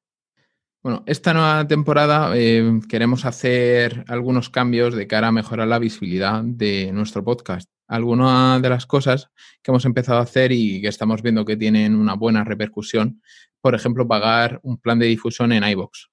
Bueno, 0.80 1.02
esta 1.06 1.32
nueva 1.32 1.66
temporada 1.66 2.32
eh, 2.36 2.80
queremos 2.88 3.24
hacer 3.24 4.04
algunos 4.06 4.48
cambios 4.50 4.94
de 4.94 5.08
cara 5.08 5.28
a 5.28 5.32
mejorar 5.32 5.66
la 5.66 5.80
visibilidad 5.80 6.42
de 6.44 6.92
nuestro 6.92 7.24
podcast. 7.24 7.68
Algunas 7.86 8.62
de 8.62 8.70
las 8.70 8.86
cosas 8.86 9.30
que 9.62 9.70
hemos 9.70 9.84
empezado 9.84 10.18
a 10.18 10.22
hacer 10.22 10.52
y 10.52 10.80
que 10.80 10.88
estamos 10.88 11.22
viendo 11.22 11.44
que 11.44 11.56
tienen 11.56 11.94
una 11.94 12.14
buena 12.14 12.44
repercusión, 12.44 13.20
por 13.60 13.74
ejemplo, 13.74 14.08
pagar 14.08 14.60
un 14.62 14.78
plan 14.78 14.98
de 14.98 15.06
difusión 15.06 15.52
en 15.52 15.64
iBox 15.64 16.10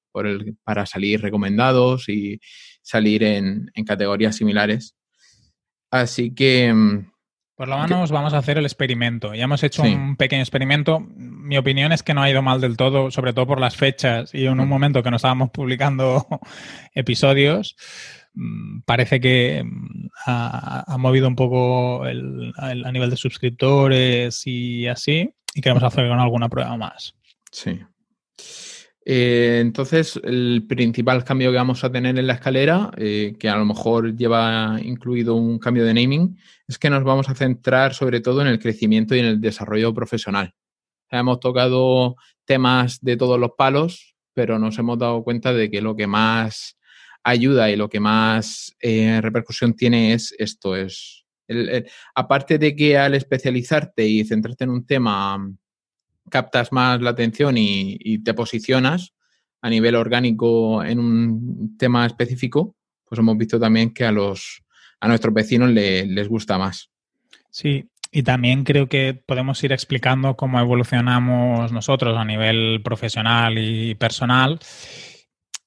para 0.63 0.85
salir 0.85 1.21
recomendados 1.21 2.09
y, 2.09 2.39
salir 2.81 3.23
en, 3.23 3.71
categorías 3.85 4.35
similares. 4.35 4.95
Así 5.89 6.33
que, 6.33 6.73
mm, 6.73 7.11
Por 7.55 7.67
lo 7.67 7.77
menos 7.77 8.11
vamos 8.11 8.33
a 8.33 8.39
hacer 8.39 8.57
el 8.57 8.65
experimento. 8.65 9.35
Ya 9.35 9.43
hemos 9.43 9.63
hecho 9.63 9.83
un 9.83 10.15
pequeño 10.15 10.41
experimento. 10.41 10.99
Mi 10.99 11.57
opinión 11.57 11.91
es 11.91 12.01
que 12.01 12.13
no 12.13 12.23
ha 12.23 12.29
ido 12.29 12.41
mal 12.41 12.59
del 12.59 12.75
todo, 12.75 13.11
sobre 13.11 13.33
todo 13.33 13.45
por 13.45 13.59
las 13.59 13.75
fechas 13.75 14.33
y 14.33 14.47
en 14.47 14.59
un 14.59 14.67
momento 14.67 15.03
que 15.03 15.11
no 15.11 15.17
estábamos 15.17 15.51
publicando 15.51 16.25
episodios. 16.95 17.75
Mm, 18.33 18.81
parece 18.81 19.19
que 19.19 19.63
mm, 19.63 20.07
ha, 20.25 20.97
movido 20.97 21.27
un 21.27 21.35
poco 21.35 22.05
el, 22.05 22.53
a 22.57 22.91
nivel 22.91 23.09
de 23.09 23.17
suscriptores 23.17 24.45
y 24.45 24.87
así. 24.87 25.29
Y 25.53 25.61
queremos 25.61 25.83
hacer 25.83 26.07
con 26.07 26.19
alguna 26.19 26.49
prueba 26.49 26.75
más. 26.77 27.15
Sí. 27.51 27.79
Eh, 29.03 29.59
entonces, 29.61 30.19
el 30.23 30.65
principal 30.67 31.23
cambio 31.23 31.51
que 31.51 31.57
vamos 31.57 31.83
a 31.83 31.91
tener 31.91 32.17
en 32.17 32.27
la 32.27 32.33
escalera, 32.33 32.91
eh, 32.97 33.35
que 33.39 33.49
a 33.49 33.57
lo 33.57 33.65
mejor 33.65 34.15
lleva 34.15 34.77
incluido 34.81 35.35
un 35.35 35.57
cambio 35.57 35.83
de 35.83 35.93
naming, 35.93 36.37
es 36.67 36.77
que 36.77 36.89
nos 36.89 37.03
vamos 37.03 37.27
a 37.29 37.35
centrar 37.35 37.93
sobre 37.93 38.21
todo 38.21 38.41
en 38.41 38.47
el 38.47 38.59
crecimiento 38.59 39.15
y 39.15 39.19
en 39.19 39.25
el 39.25 39.41
desarrollo 39.41 39.93
profesional. 39.93 40.53
Hemos 41.09 41.39
tocado 41.39 42.15
temas 42.45 43.01
de 43.01 43.17
todos 43.17 43.39
los 43.39 43.51
palos, 43.57 44.15
pero 44.33 44.59
nos 44.59 44.77
hemos 44.77 44.97
dado 44.99 45.23
cuenta 45.23 45.51
de 45.51 45.69
que 45.69 45.81
lo 45.81 45.95
que 45.95 46.07
más 46.07 46.77
ayuda 47.23 47.69
y 47.69 47.75
lo 47.75 47.89
que 47.89 47.99
más 47.99 48.75
eh, 48.79 49.19
repercusión 49.21 49.73
tiene 49.73 50.13
es 50.13 50.33
esto, 50.37 50.75
es 50.75 51.25
aparte 52.15 52.57
de 52.57 52.75
que 52.75 52.97
al 52.97 53.13
especializarte 53.13 54.07
y 54.07 54.23
centrarte 54.23 54.63
en 54.63 54.69
un 54.69 54.85
tema 54.85 55.51
captas 56.29 56.71
más 56.71 57.01
la 57.01 57.09
atención 57.09 57.57
y, 57.57 58.19
te 58.19 58.33
posicionas 58.33 59.13
a 59.61 59.69
nivel 59.69 59.95
orgánico 59.95 60.83
en 60.83 60.99
un 60.99 61.77
tema 61.77 62.05
específico, 62.05 62.75
pues 63.05 63.19
hemos 63.19 63.37
visto 63.37 63.59
también 63.59 63.93
que 63.93 64.05
a 64.05 64.11
los 64.11 64.63
a 64.99 65.07
nuestros 65.07 65.33
vecinos 65.33 65.71
les 65.71 66.27
gusta 66.27 66.57
más. 66.59 66.91
Sí, 67.49 67.89
y 68.11 68.23
también 68.23 68.63
creo 68.63 68.87
que 68.87 69.13
podemos 69.25 69.63
ir 69.63 69.71
explicando 69.71 70.35
cómo 70.35 70.59
evolucionamos 70.59 71.71
nosotros 71.71 72.17
a 72.17 72.23
nivel 72.23 72.81
profesional 72.83 73.57
y 73.57 73.95
personal 73.95 74.59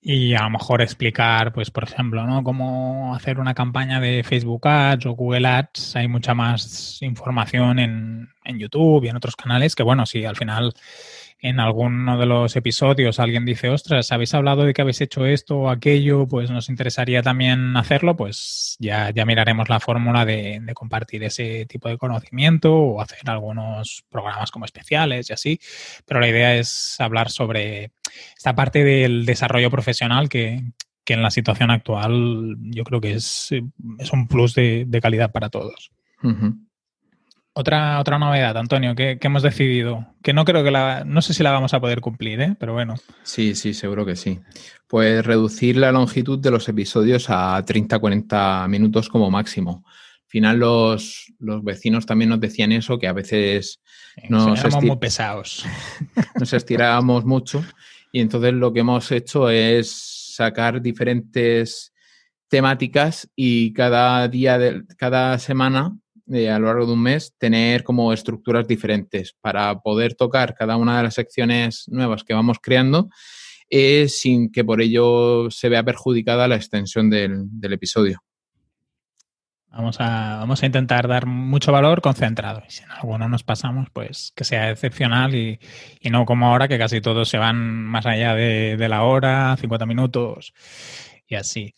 y 0.07 0.35
a 0.35 0.43
lo 0.43 0.51
mejor 0.51 0.83
explicar, 0.83 1.55
pues, 1.55 1.71
por 1.71 1.85
ejemplo, 1.85 2.27
¿no? 2.27 2.45
Cómo 2.45 3.15
hacer 3.17 3.41
una 3.41 3.55
campaña 3.55 4.01
de 4.01 4.23
Facebook 4.23 4.69
Ads 4.69 5.07
o 5.07 5.13
Google 5.13 5.49
Ads. 5.49 5.97
Hay 5.97 6.09
mucha 6.09 6.35
más 6.35 6.99
información 7.01 7.79
en, 7.79 8.29
en 8.45 8.59
YouTube 8.59 9.05
y 9.05 9.09
en 9.09 9.17
otros 9.17 9.35
canales 9.35 9.75
que, 9.75 9.83
bueno, 9.83 10.05
si 10.05 10.27
al 10.27 10.37
final 10.37 10.75
en 11.45 11.61
alguno 11.61 12.19
de 12.19 12.25
los 12.25 12.57
episodios 12.57 13.21
alguien 13.21 13.45
dice, 13.45 13.69
ostras, 13.69 14.11
habéis 14.13 14.33
hablado 14.33 14.65
de 14.65 14.73
que 14.73 14.81
habéis 14.81 15.03
hecho 15.03 15.27
esto 15.27 15.59
o 15.59 15.69
aquello, 15.69 16.27
pues 16.27 16.51
nos 16.51 16.71
interesaría 16.71 17.23
también 17.23 17.77
hacerlo, 17.77 18.17
pues 18.17 18.77
ya, 18.79 19.11
ya 19.11 19.27
miraremos 19.27 19.69
la 19.69 19.79
fórmula 19.79 20.25
de, 20.25 20.63
compartir 20.73 21.23
ese 21.23 21.67
tipo 21.67 21.91
de 21.91 21.99
conocimiento 21.99 22.75
o 22.75 23.03
hacer 23.03 23.29
algunos 23.29 24.07
programas 24.09 24.51
como 24.51 24.65
especiales 24.65 25.29
y 25.29 25.33
así. 25.35 25.61
Pero 26.07 26.19
la 26.19 26.29
idea 26.29 26.57
es 26.57 26.97
hablar 26.99 27.29
sobre 27.29 27.93
esta 28.35 28.55
parte 28.55 28.83
del 28.83 29.27
desarrollo 29.27 29.71
profesional 29.71 30.31
que, 30.31 30.63
en 31.07 31.23
la 31.23 31.31
situación 31.31 31.71
actual 31.71 32.57
yo 32.59 32.85
creo 32.85 33.03
que 33.03 33.13
es, 33.13 33.51
es 33.99 34.13
un 34.15 34.29
plus 34.29 34.55
de, 34.55 34.99
calidad 35.03 35.31
para 35.31 35.51
todos. 35.51 35.93
Otra, 37.57 38.01
otra 38.01 38.19
novedad, 38.19 38.57
Antonio, 38.57 38.97
que, 38.97 39.17
hemos 39.21 39.45
decidido, 39.45 40.09
que 40.25 40.33
no 40.33 40.45
creo 40.45 40.65
que 40.65 40.73
la, 40.73 41.05
no 41.05 41.23
sé 41.23 41.35
si 41.35 41.45
la 41.45 41.53
vamos 41.53 41.73
a 41.73 41.81
poder 41.81 42.01
cumplir, 42.01 42.41
¿eh? 42.41 42.57
pero 42.59 42.73
bueno. 42.73 42.97
Sí, 43.23 43.55
sí, 43.55 43.75
seguro 43.75 44.05
que 44.05 44.17
sí. 44.17 44.41
Pues 44.89 45.25
reducir 45.25 45.77
la 45.77 45.93
longitud 45.93 46.41
de 46.41 46.51
los 46.51 46.69
episodios 46.69 47.31
a 47.31 47.65
30-40 47.65 48.69
minutos 48.69 49.09
como 49.09 49.31
máximo. 49.31 49.85
Al 49.87 50.29
final 50.29 50.59
los, 50.59 51.33
vecinos 51.39 52.07
también 52.07 52.31
nos 52.31 52.41
decían 52.41 52.73
eso, 52.73 52.99
que 52.99 53.07
a 53.07 53.13
veces 53.13 53.81
nos, 54.29 54.83
muy 54.83 54.97
pesados. 54.97 55.65
nos 56.41 56.53
estirábamos 56.53 57.25
mucho 57.25 57.65
y 58.11 58.21
entonces 58.21 58.53
lo 58.53 58.73
que 58.73 58.81
hemos 58.81 59.13
hecho 59.13 59.49
es 59.49 59.93
sacar 60.35 60.83
diferentes 60.83 61.93
temáticas 62.49 63.31
y 63.37 63.73
cada 63.73 64.27
día 64.27 64.59
de 64.59 64.83
cada 64.97 65.39
semana 65.39 65.97
a 66.27 66.59
lo 66.59 66.67
largo 66.67 66.87
de 66.87 66.93
un 66.93 67.03
mes 67.03 67.35
tener 67.39 67.85
como 67.85 68.13
estructuras 68.13 68.67
diferentes 68.67 69.35
para 69.41 69.81
poder 69.81 70.15
tocar 70.15 70.55
cada 70.55 70.77
una 70.77 70.97
de 70.97 71.03
las 71.05 71.15
secciones 71.15 71.85
nuevas 71.89 72.25
que 72.25 72.35
vamos 72.35 72.59
creando 72.63 73.09
eh, 73.71 74.09
sin 74.09 74.53
que 74.53 74.65
por 74.65 74.81
ello 74.81 75.51
se 75.51 75.69
vea 75.69 75.83
perjudicada 75.83 76.49
la 76.49 76.57
extensión 76.57 77.11
del, 77.11 77.49
episodio. 77.63 78.23
Vamos 79.69 79.97
a, 79.99 80.37
vamos 80.39 80.63
a 80.63 80.67
intentar 80.67 81.09
dar 81.09 81.27
mucho 81.27 81.73
valor 81.73 82.01
concentrado. 82.01 82.63
Y 82.69 82.71
si 82.71 82.85
en 82.85 82.93
alguno 82.93 83.29
nos 83.29 83.43
pasamos, 83.43 83.89
pues 83.93 84.33
que 84.37 84.45
sea 84.45 84.71
excepcional 84.71 85.35
y, 85.35 85.59
no 86.09 86.25
como 86.25 86.47
ahora, 86.47 86.69
que 86.69 86.79
casi 86.79 87.01
todos 87.01 87.29
se 87.29 87.39
van 87.39 87.85
más 87.85 88.07
allá 88.07 88.35
de, 88.35 88.77
de 88.77 88.89
la 88.89 89.03
hora, 89.03 89.57
50 89.59 89.87
minutos 89.87 90.55
y 91.27 91.35
así. 91.35 91.75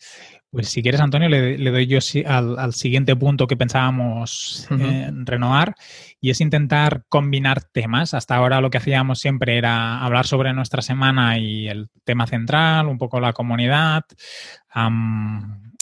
Pues 0.49 0.69
si 0.69 0.81
quieres, 0.81 1.01
Antonio, 1.01 1.27
le, 1.27 1.57
doy 1.57 1.87
yo 1.87 1.99
al, 2.25 2.73
siguiente 2.73 3.15
punto 3.17 3.47
que 3.47 3.57
pensábamos 3.57 4.65
renovar 4.69 5.75
y 6.21 6.29
es 6.29 6.39
intentar 6.39 7.03
combinar 7.09 7.63
temas. 7.63 8.13
Hasta 8.13 8.35
ahora 8.35 8.61
lo 8.61 8.69
que 8.69 8.77
hacíamos 8.77 9.19
siempre 9.19 9.57
era 9.57 9.99
hablar 9.99 10.25
sobre 10.25 10.53
nuestra 10.53 10.81
semana 10.81 11.37
y 11.37 11.67
el 11.67 11.89
tema 12.05 12.27
central, 12.27 12.87
un 12.87 12.97
poco 12.97 13.19
la 13.19 13.33
comunidad. 13.33 14.05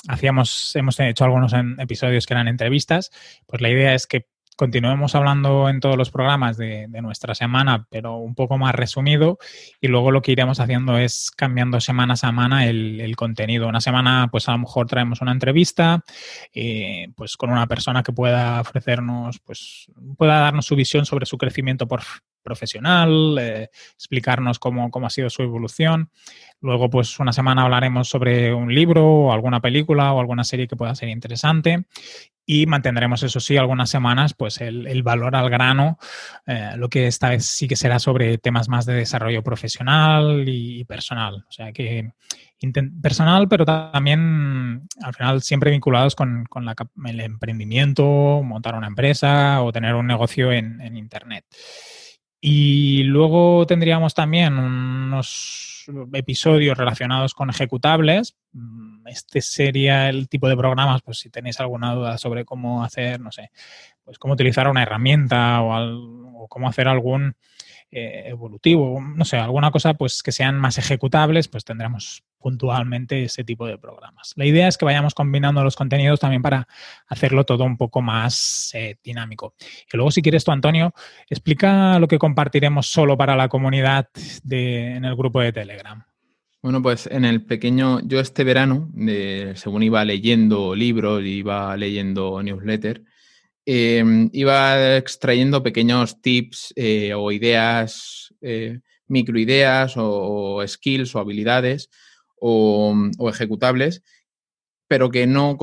hacíamos, 0.08 0.76
hemos 0.76 1.00
hecho 1.00 1.26
algunos 1.26 1.54
episodios 1.78 2.26
que 2.26 2.34
eran 2.34 2.48
entrevistas. 2.48 3.12
Pues 3.46 3.62
la 3.62 3.70
idea 3.70 3.94
es 3.94 4.08
que 4.08 4.26
continuemos 4.56 5.16
hablando 5.16 5.70
en 5.70 5.80
todos 5.80 5.98
los 5.98 6.12
programas 6.12 6.58
de, 6.58 6.88
nuestra 6.88 7.36
semana, 7.36 7.88
pero 7.90 8.18
un 8.18 8.36
poco 8.36 8.58
más 8.58 8.74
resumido. 8.74 9.38
Y 9.82 9.88
luego 9.88 10.12
lo 10.12 10.22
que 10.22 10.32
iremos 10.32 10.60
haciendo 10.60 10.98
es 10.98 11.32
cambiando 11.32 11.80
semana 11.82 12.14
a 12.14 12.18
semana 12.18 12.68
el, 12.68 13.16
contenido. 13.16 13.68
Una 13.68 13.82
semana, 13.82 14.30
pues 14.32 14.48
a 14.50 14.54
lo 14.54 14.60
mejor 14.60 14.88
traemos 14.88 15.22
una 15.22 15.32
entrevista, 15.32 16.04
eh, 16.54 17.10
pues 17.16 17.38
con 17.38 17.52
una 17.52 17.68
persona 17.68 18.04
que 18.04 18.12
pueda 18.12 18.62
ofrecernos, 18.62 19.40
pues 19.40 19.88
pueda 20.18 20.40
darnos 20.40 20.66
su 20.66 20.76
visión 20.76 21.06
sobre 21.06 21.26
su 21.26 21.38
crecimiento 21.38 21.88
por, 21.88 22.02
profesional, 22.46 23.38
eh, 23.40 23.70
explicarnos 23.96 24.60
cómo, 24.60 24.92
cómo, 24.92 25.08
ha 25.08 25.10
sido 25.10 25.30
su 25.30 25.42
evolución. 25.42 26.12
Luego, 26.62 26.90
pues 26.90 27.20
una 27.20 27.34
semana 27.34 27.64
hablaremos 27.64 28.08
sobre 28.08 28.54
un 28.54 28.74
libro 28.74 29.06
o 29.06 29.34
alguna 29.34 29.60
película 29.60 30.14
o 30.14 30.20
alguna 30.20 30.44
serie 30.44 30.68
que 30.68 30.76
pueda 30.76 30.96
ser 30.96 31.10
interesante 31.10 31.86
y 32.46 32.68
mantendremos, 32.68 33.24
eso 33.24 33.40
sí, 33.40 33.58
algunas 33.58 33.90
semanas, 33.90 34.34
pues 34.34 34.62
el, 34.62 35.02
valor 35.04 35.36
al 35.36 35.50
grano, 35.50 35.98
eh, 36.46 36.72
lo 36.78 36.90
que 36.90 37.08
esta 37.08 37.30
vez 37.30 37.46
sí 37.46 37.68
que 37.68 37.76
será 37.76 37.98
sobre 37.98 38.38
temas 38.38 38.70
más 38.70 38.86
de 38.86 38.94
desarrollo 38.94 39.44
profesional 39.44 40.44
y, 40.48 40.84
personal. 40.86 41.46
O 41.48 41.52
sea 41.52 41.72
que 41.72 42.12
personal, 43.02 43.48
pero 43.48 43.64
también 43.66 44.88
al 45.02 45.14
final 45.14 45.42
siempre 45.42 45.72
vinculados 45.72 46.16
con, 46.16 46.46
el 47.06 47.20
emprendimiento, 47.20 48.42
montar 48.44 48.76
una 48.76 48.88
empresa 48.88 49.62
o 49.62 49.72
tener 49.72 49.94
un 49.96 50.08
negocio 50.08 50.52
en, 50.52 50.82
en 50.82 50.98
Internet. 50.98 51.46
Y 52.42 53.04
luego 53.04 53.66
tendríamos 53.66 54.14
también 54.14 54.58
unos 54.58 55.75
episodios 56.14 56.78
relacionados 56.78 57.34
con 57.34 57.50
ejecutables, 57.50 58.36
este 59.06 59.42
sería 59.42 60.10
el 60.10 60.28
tipo 60.30 60.48
de 60.48 60.58
programas, 60.58 61.02
pues 61.02 61.20
si 61.20 61.30
tenéis 61.30 61.60
alguna 61.60 61.94
duda 61.94 62.18
sobre 62.18 62.46
cómo 62.46 62.84
hacer, 62.84 63.20
no 63.20 63.32
sé, 63.32 63.52
pues 64.04 64.18
cómo 64.20 64.34
utilizar 64.34 64.68
una 64.68 64.84
herramienta 64.84 65.62
o, 65.62 66.48
cómo 66.48 66.68
hacer 66.68 66.88
algún 66.88 67.36
eh, 67.92 68.24
evolutivo, 68.28 69.02
no 69.02 69.26
sé, 69.26 69.38
alguna 69.38 69.72
cosa 69.72 69.94
pues 69.96 70.22
que 70.22 70.32
sean 70.32 70.60
más 70.60 70.78
ejecutables, 70.78 71.48
pues 71.48 71.66
tendremos 71.66 72.24
puntualmente 72.46 73.24
ese 73.24 73.44
tipo 73.44 73.66
de 73.66 73.80
programas. 73.80 74.34
La 74.36 74.46
idea 74.46 74.68
es 74.68 74.78
que 74.78 74.86
vayamos 74.86 75.16
combinando 75.16 75.64
los 75.64 75.76
contenidos 75.76 76.20
también 76.20 76.44
para 76.44 76.68
hacerlo 77.08 77.44
todo 77.44 77.64
un 77.64 77.76
poco 77.76 78.04
más 78.04 78.70
eh, 78.76 78.98
dinámico. 79.04 79.56
Y 79.92 79.98
luego, 79.98 80.12
si 80.12 80.22
quieres 80.22 80.44
tú, 80.44 80.52
Antonio, 80.52 80.94
explica 81.28 81.98
lo 81.98 82.08
que 82.08 82.20
compartiremos 82.20 82.86
solo 82.86 83.18
para 83.18 83.36
la 83.36 83.50
comunidad 83.50 84.10
en 84.48 85.06
el 85.06 85.16
grupo 85.16 85.42
de 85.42 85.54
Telegram. 85.54 86.06
Bueno, 86.62 86.84
pues 86.84 87.08
en 87.08 87.26
el 87.26 87.44
pequeño, 87.44 88.02
yo 88.02 88.20
este 88.20 88.44
verano, 88.44 88.92
según 89.56 89.82
iba 89.82 90.06
leyendo 90.06 90.76
libros, 90.76 91.24
iba 91.26 91.76
leyendo 91.76 92.44
newsletter, 92.44 93.02
em, 93.66 94.30
iba 94.34 94.98
extrayendo 94.98 95.64
pequeños 95.64 96.22
tips 96.22 96.74
eh, 96.76 97.12
o 97.16 97.32
ideas, 97.32 98.32
eh, 98.40 98.82
microideas 99.08 99.96
o, 99.98 100.64
skills 100.68 101.16
o 101.16 101.20
habilidades 101.20 101.90
o, 102.48 103.30
ejecutables, 103.30 104.04
pero 104.88 105.10
que 105.10 105.26
no 105.26 105.58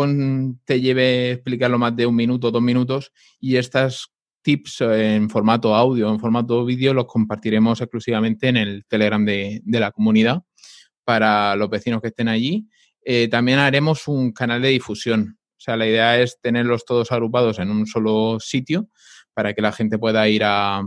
te 0.65 0.81
lleve 0.81 1.33
explicarlo 1.33 1.79
más 1.79 1.95
de 1.95 2.07
un 2.07 2.17
minuto 2.17 2.51
dos 2.51 2.63
minutos 2.63 3.13
y 3.39 3.57
estas 3.57 4.13
tips 4.43 4.81
en 4.81 5.31
formato 5.31 5.77
audio, 5.77 6.11
en 6.11 6.19
formato 6.19 6.65
vídeo, 6.65 6.93
los 6.93 7.07
compartiremos 7.07 7.81
exclusivamente 7.81 8.49
en 8.49 8.57
el 8.57 8.85
Telegram 8.87 9.25
de 9.25 9.63
la 9.65 9.93
comunidad 9.93 10.43
para 11.05 11.55
los 11.55 11.71
vecinos 11.71 12.01
que 12.03 12.09
estén 12.09 12.29
allí. 12.29 12.67
Eh, 13.05 13.29
también 13.29 13.61
haremos 13.61 14.09
un 14.09 14.33
canal 14.33 14.61
de 14.61 14.69
difusión. 14.69 15.39
O 15.57 15.61
sea, 15.61 15.77
la 15.77 15.87
idea 15.87 16.21
es 16.21 16.41
tenerlos 16.41 16.85
todos 16.85 17.13
agrupados 17.13 17.61
en 17.61 17.71
un 17.71 17.87
solo 17.87 18.39
sitio 18.41 18.89
para 19.35 19.55
que 19.55 19.63
la 19.63 19.71
gente 19.71 19.99
pueda 19.99 20.29
ir 20.29 20.43
a, 20.45 20.83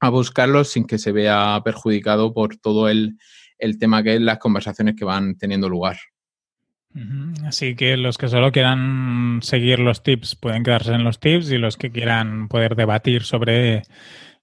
a 0.00 0.08
buscarlos 0.10 0.68
sin 0.68 0.86
que 0.86 0.98
se 0.98 1.12
vea 1.12 1.60
perjudicado 1.64 2.34
por 2.34 2.58
todo 2.58 2.90
el, 2.90 3.16
el 3.58 3.78
tema 3.78 4.02
que 4.02 4.14
es 4.14 4.20
las 4.20 4.38
conversaciones 4.38 4.96
que 4.96 5.04
van 5.04 5.36
teniendo 5.36 5.68
lugar. 5.68 5.96
Así 7.44 7.76
que 7.76 7.98
los 7.98 8.16
que 8.16 8.28
solo 8.28 8.52
quieran 8.52 9.40
seguir 9.42 9.80
los 9.80 10.02
tips 10.02 10.34
pueden 10.34 10.62
quedarse 10.62 10.94
en 10.94 11.04
los 11.04 11.20
tips 11.20 11.50
y 11.50 11.58
los 11.58 11.76
que 11.76 11.90
quieran 11.90 12.48
poder 12.48 12.74
debatir 12.74 13.22
sobre 13.22 13.82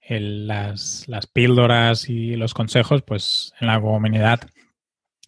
las, 0.08 1.06
las, 1.08 1.26
píldoras 1.26 2.10
y 2.10 2.36
los 2.36 2.54
consejos, 2.54 3.02
pues 3.02 3.54
en 3.60 3.68
la 3.68 3.82
comunidad 3.82 4.42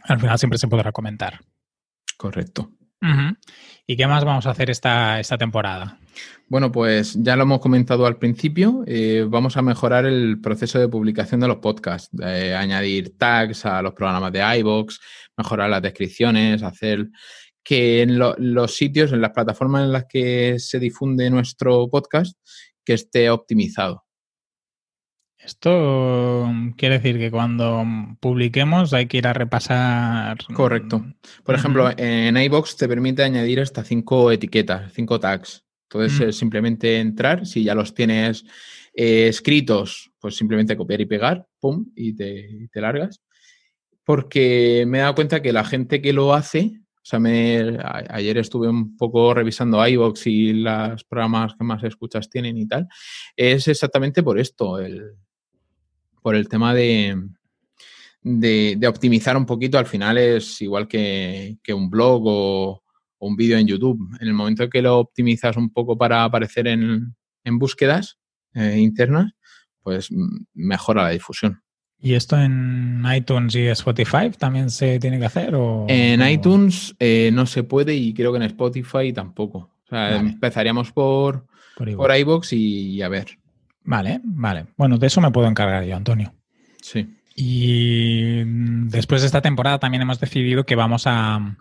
al 0.04 0.20
final 0.20 0.38
siempre 0.38 0.60
se 0.60 0.68
podrá 0.68 0.92
comentar. 0.92 1.40
Correcto. 2.18 2.70
¿Y 3.88 3.96
qué 3.96 4.08
más 4.08 4.26
vamos 4.26 4.48
a 4.48 4.52
hacer 4.52 4.70
esta, 4.70 5.20
esta 5.20 5.38
temporada? 5.38 6.00
Bueno, 6.48 6.72
pues 6.72 7.16
ya 7.22 7.36
lo 7.36 7.44
hemos 7.44 7.60
comentado 7.60 8.06
al 8.06 8.18
principio. 8.18 8.84
Eh, 8.88 9.26
vamos 9.28 9.58
a 9.58 9.62
mejorar 9.62 10.06
el 10.06 10.40
proceso 10.42 10.80
de 10.80 10.88
publicación 10.88 11.40
de 11.40 11.48
los 11.48 11.58
podcasts, 11.58 12.10
añadir 12.22 13.18
tags 13.18 13.66
a 13.66 13.82
los 13.82 13.94
programas 13.94 14.32
de 14.32 14.58
iBox, 14.60 15.00
mejorar 15.38 15.70
las 15.70 15.82
descripciones, 15.82 16.64
hacer 16.64 17.10
que 17.64 18.04
en 18.04 18.20
los 18.20 18.76
sitios, 18.76 19.12
en 19.12 19.22
las 19.22 19.32
plataformas 19.32 19.84
en 19.84 19.92
las 19.92 20.06
que 20.06 20.60
se 20.60 20.80
difunde 20.80 21.30
nuestro 21.32 21.90
podcast, 21.90 22.38
que 22.86 22.94
esté 22.94 23.30
optimizado. 23.32 24.05
Esto 25.46 26.52
quiere 26.76 26.98
decir 26.98 27.20
que 27.20 27.30
cuando 27.30 27.86
publiquemos 28.20 28.94
hay 28.94 29.06
que 29.06 29.18
ir 29.18 29.28
a 29.28 29.34
repasar. 29.34 30.38
Correcto. 30.56 31.06
Por 31.44 31.54
ejemplo, 31.54 31.88
en 31.98 32.36
iBox 32.36 32.78
te 32.78 32.88
permite 32.88 33.22
añadir 33.22 33.60
hasta 33.60 33.84
cinco 33.84 34.32
etiquetas, 34.32 34.92
cinco 34.94 35.20
tags. 35.20 35.64
Entonces, 35.84 36.20
es 36.30 36.38
simplemente 36.38 37.00
entrar, 37.00 37.46
si 37.46 37.64
ya 37.64 37.76
los 37.76 37.94
tienes 37.94 38.44
eh, 38.96 39.28
escritos, 39.28 40.12
pues 40.20 40.36
simplemente 40.36 40.76
copiar 40.76 41.02
y 41.02 41.06
pegar, 41.06 41.46
pum, 41.60 41.86
y 41.96 42.16
te, 42.16 42.68
te, 42.72 42.82
largas. 42.82 43.22
Porque 44.04 44.86
me 44.88 44.98
he 44.98 45.02
dado 45.02 45.14
cuenta 45.14 45.44
que 45.44 45.54
la 45.54 45.64
gente 45.64 46.02
que 46.02 46.12
lo 46.12 46.34
hace, 46.34 46.82
o 46.96 47.04
sea, 47.04 47.20
me, 47.20 47.78
ayer 48.10 48.40
estuve 48.40 48.68
un 48.68 48.98
poco 48.98 49.36
revisando 49.36 49.88
iBox 49.88 50.26
y 50.26 50.54
los 50.54 51.04
programas 51.04 51.54
que 51.54 51.64
más 51.64 51.84
escuchas 51.84 52.32
tienen 52.32 52.58
y 52.58 52.68
tal, 52.68 52.88
es 53.36 53.68
exactamente 53.68 54.24
por 54.24 54.40
esto, 54.40 54.80
el, 54.80 55.12
por 56.26 56.36
el 56.36 56.50
tema 56.50 56.74
de, 56.74 57.22
de, 58.24 58.88
optimizar 58.88 59.38
un 59.38 59.46
poquito. 59.46 59.78
Al 59.78 59.86
final 59.86 60.18
es 60.18 60.60
igual 60.60 60.88
que, 60.88 61.56
un 61.72 61.88
blog 61.88 62.24
o, 62.26 62.84
un 63.20 63.36
vídeo 63.36 63.60
en 63.60 63.68
YouTube. 63.68 64.00
En 64.20 64.30
el 64.30 64.34
momento 64.34 64.64
en 64.64 64.72
que 64.72 64.82
lo 64.82 64.98
optimizas 64.98 65.56
un 65.56 65.70
poco 65.70 65.96
para 65.96 66.24
aparecer 66.24 66.66
en, 66.66 67.14
búsquedas 67.44 68.18
eh, 68.56 68.80
internas, 68.80 69.34
pues 69.84 70.10
mejora 70.56 71.04
la 71.04 71.10
difusión. 71.12 71.62
¿Y 72.00 72.16
esto 72.16 72.40
en 72.42 73.04
iTunes 73.16 73.54
y 73.54 73.68
Spotify 73.68 74.32
también 74.36 74.72
se 74.72 74.98
tiene 74.98 75.20
que 75.20 75.26
hacer? 75.26 75.54
en 75.88 76.28
iTunes 76.28 76.96
eh, 76.98 77.30
no 77.32 77.46
se 77.46 77.62
puede 77.62 77.94
y 77.94 78.16
creo 78.16 78.32
que 78.32 78.38
en 78.38 78.44
Spotify 78.46 79.14
tampoco. 79.14 79.60
O 79.60 79.88
sea, 79.90 80.18
empezaríamos 80.18 80.92
por, 80.92 81.46
por, 81.78 82.18
iVoox 82.18 82.52
y, 82.54 83.04
a 83.04 83.10
ver. 83.10 83.38
Vale, 83.86 84.20
vale. 84.24 84.66
Bueno, 84.78 84.98
de 84.98 85.08
eso 85.08 85.22
me 85.22 85.32
puedo 85.32 85.48
encargar 85.48 85.84
yo, 85.84 85.96
Antonio. 85.96 86.34
Sí. 86.82 87.08
Y 87.36 88.44
después 88.90 89.22
de 89.22 89.28
esta 89.28 89.42
temporada 89.42 89.80
también 89.80 90.02
hemos 90.02 90.20
decidido 90.20 90.66
que 90.66 90.76
vamos 90.76 91.04
a, 91.06 91.58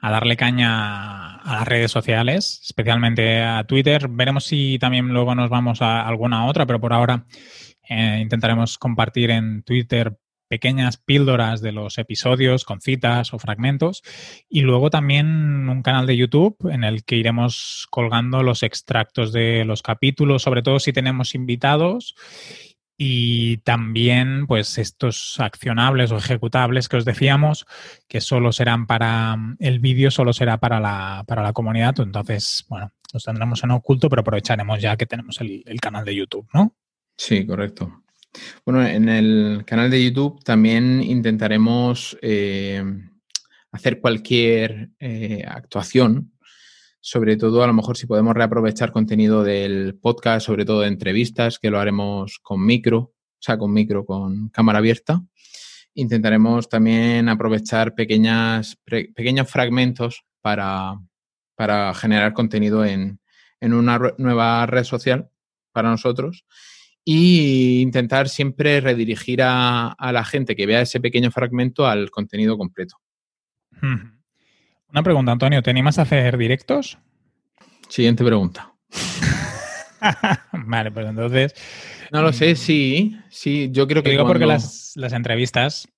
darle 0.00 0.36
caña 0.36 1.36
a 1.36 1.54
las 1.58 1.68
redes 1.68 1.90
sociales, 1.90 2.60
especialmente 2.64 3.42
a 3.42 3.64
Twitter. 3.64 4.08
Veremos 4.08 4.44
si 4.44 4.78
también 4.78 5.08
luego 5.08 5.34
nos 5.34 5.50
vamos 5.50 5.82
a 5.82 6.06
alguna 6.06 6.46
otra, 6.46 6.66
pero 6.66 6.80
por 6.80 6.92
ahora 6.92 7.26
eh, 7.88 8.18
intentaremos 8.22 8.78
compartir 8.78 9.30
en 9.30 9.62
Twitter 9.64 10.16
pequeñas 10.48 10.96
píldoras 10.96 11.60
de 11.60 11.72
los 11.72 11.98
episodios 11.98 12.64
con 12.64 12.80
citas 12.80 13.32
o 13.34 13.38
fragmentos 13.38 14.02
y 14.48 14.62
luego 14.62 14.90
también 14.90 15.68
un 15.68 15.82
canal 15.82 16.06
de 16.06 16.16
YouTube 16.16 16.56
en 16.70 16.84
el 16.84 17.04
que 17.04 17.16
iremos 17.16 17.86
colgando 17.90 18.42
los 18.42 18.62
extractos 18.62 19.32
de 19.32 19.64
los 19.64 19.82
capítulos, 19.82 20.42
sobre 20.42 20.62
todo 20.62 20.80
si 20.80 20.92
tenemos 20.92 21.34
invitados 21.34 22.14
y 22.96 23.58
también 23.58 24.46
pues 24.48 24.76
estos 24.76 25.38
accionables 25.38 26.10
o 26.10 26.16
ejecutables 26.16 26.88
que 26.88 26.96
os 26.96 27.04
decíamos 27.04 27.64
que 28.08 28.20
solo 28.20 28.50
serán 28.50 28.88
para 28.88 29.36
el 29.60 29.78
vídeo 29.78 30.10
solo 30.10 30.32
será 30.32 30.58
para 30.58 30.80
la, 30.80 31.22
para 31.28 31.42
la 31.44 31.52
comunidad 31.52 31.94
entonces 32.00 32.66
bueno 32.68 32.90
los 33.12 33.22
tendremos 33.22 33.62
en 33.62 33.70
oculto 33.70 34.08
pero 34.08 34.22
aprovecharemos 34.22 34.82
ya 34.82 34.96
que 34.96 35.06
tenemos 35.06 35.40
el, 35.40 35.62
el 35.64 35.80
canal 35.80 36.04
de 36.04 36.16
YouTube 36.16 36.48
¿no? 36.52 36.74
Sí, 37.18 37.44
correcto. 37.44 38.02
Bueno, 38.64 38.86
en 38.86 39.08
el 39.08 39.64
canal 39.64 39.90
de 39.90 40.04
YouTube 40.04 40.42
también 40.44 41.02
intentaremos 41.02 42.18
eh, 42.20 42.82
hacer 43.72 44.00
cualquier 44.00 44.90
eh, 44.98 45.44
actuación, 45.46 46.32
sobre 47.00 47.36
todo 47.36 47.62
a 47.62 47.66
lo 47.66 47.72
mejor 47.72 47.96
si 47.96 48.06
podemos 48.06 48.34
reaprovechar 48.34 48.92
contenido 48.92 49.42
del 49.42 49.98
podcast, 50.00 50.46
sobre 50.46 50.64
todo 50.64 50.80
de 50.82 50.88
entrevistas, 50.88 51.58
que 51.58 51.70
lo 51.70 51.78
haremos 51.78 52.38
con 52.42 52.64
micro, 52.64 52.98
o 52.98 53.40
sea, 53.40 53.56
con 53.56 53.72
micro, 53.72 54.04
con 54.04 54.48
cámara 54.50 54.78
abierta. 54.78 55.22
Intentaremos 55.94 56.68
también 56.68 57.28
aprovechar 57.28 57.94
pequeñas, 57.94 58.76
pequeños 58.84 59.50
fragmentos 59.50 60.24
para, 60.40 61.00
para 61.56 61.94
generar 61.94 62.34
contenido 62.34 62.84
en, 62.84 63.20
en 63.60 63.72
una 63.72 63.98
nueva 64.18 64.66
red 64.66 64.84
social 64.84 65.30
para 65.72 65.90
nosotros 65.90 66.44
y 67.10 67.80
intentar 67.80 68.28
siempre 68.28 68.82
redirigir 68.82 69.40
a, 69.42 69.96
la 69.98 70.24
gente 70.26 70.54
que 70.54 70.66
vea 70.66 70.82
ese 70.82 71.00
pequeño 71.00 71.30
fragmento 71.30 71.86
al 71.86 72.10
contenido 72.10 72.58
completo. 72.58 72.96
Una 73.80 75.02
pregunta, 75.02 75.32
Antonio, 75.32 75.62
¿te 75.62 75.70
animas 75.70 75.98
a 75.98 76.02
hacer 76.02 76.36
directos? 76.36 76.98
Siguiente 77.88 78.22
pregunta. 78.22 78.74
vale, 80.52 80.90
pues 80.90 81.06
entonces... 81.06 81.54
No 82.12 82.20
lo 82.20 82.30
sé, 82.30 82.52
mm, 82.52 82.56
sí, 82.56 83.16
sí, 83.30 83.70
yo 83.72 83.88
creo 83.88 84.02
que... 84.02 84.10
Digo 84.10 84.26
porque 84.26 84.44
las, 84.44 84.92
las 84.96 85.14
entrevistas 85.14 85.88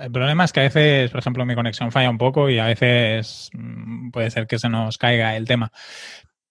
el 0.00 0.10
problema 0.10 0.42
es 0.44 0.52
que 0.52 0.58
a 0.58 0.64
veces, 0.64 1.10
por 1.12 1.20
ejemplo, 1.20 1.46
mi 1.46 1.54
conexión 1.54 1.92
falla 1.92 2.10
un 2.10 2.18
poco 2.18 2.50
y 2.50 2.58
a 2.58 2.66
veces 2.66 3.48
mm, 3.52 4.10
puede 4.10 4.28
ser 4.32 4.48
que 4.48 4.58
se 4.58 4.68
nos 4.68 4.98
caiga 4.98 5.36
el 5.36 5.46
tema 5.46 5.70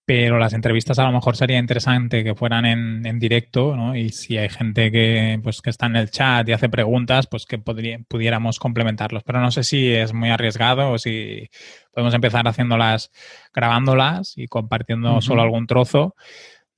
pero 0.06 0.40
las 0.40 0.54
entrevistas 0.54 0.98
a 1.00 1.04
lo 1.06 1.12
mejor 1.12 1.38
sería 1.38 1.60
interesante 1.60 2.24
que 2.24 2.36
fueran 2.36 2.66
en, 2.66 3.20
directo, 3.20 3.76
¿no? 3.76 3.96
Y 3.96 4.10
si 4.10 4.38
hay 4.38 4.50
gente 4.50 4.92
que, 4.92 5.40
pues, 5.44 5.62
que 5.62 5.70
está 5.70 5.86
en 5.86 5.96
el 5.96 6.10
chat 6.10 6.48
y 6.50 6.54
hace 6.54 6.70
preguntas, 6.70 7.28
pues 7.28 7.46
que 7.46 7.60
pudiéramos 7.60 8.60
complementarlos. 8.60 9.24
Pero 9.24 9.40
no 9.42 9.52
sé 9.52 9.64
si 9.64 9.92
es 9.94 10.14
muy 10.14 10.30
arriesgado 10.30 10.92
o 10.92 10.98
si 10.98 11.50
podemos 11.94 12.14
empezar 12.14 12.48
haciéndolas, 12.48 13.12
grabándolas 13.54 14.34
y 14.38 14.48
compartiendo 14.48 15.22
solo 15.22 15.44
algún 15.44 15.68
trozo. 15.68 16.16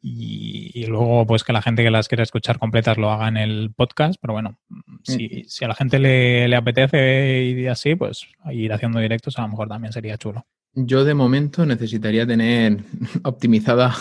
Y, 0.01 0.85
luego, 0.87 1.25
pues 1.25 1.45
que 1.45 1.53
la 1.53 1.61
gente 1.61 1.81
que 1.81 1.91
las 1.91 2.09
quiera 2.09 2.23
escuchar 2.23 2.59
completas 2.59 2.97
lo 2.97 3.09
haga 3.09 3.29
en 3.29 3.37
el 3.37 3.71
podcast. 3.73 4.19
Pero 4.21 4.33
bueno, 4.33 4.59
si, 5.03 5.45
si 5.47 5.63
a 5.63 5.69
la 5.69 5.75
gente 5.75 5.97
le, 5.97 6.49
le 6.49 6.55
apetece 6.57 7.43
y 7.45 7.67
así, 7.67 7.95
pues 7.95 8.27
ir 8.51 8.73
haciendo 8.73 8.99
directos 8.99 9.39
a 9.39 9.43
lo 9.43 9.47
mejor 9.49 9.69
también 9.69 9.93
sería 9.93 10.17
chulo. 10.17 10.45
Yo 10.75 11.05
de 11.05 11.13
momento 11.13 11.65
necesitaría 11.65 12.25
tener 12.25 12.77
optimizada 13.23 13.95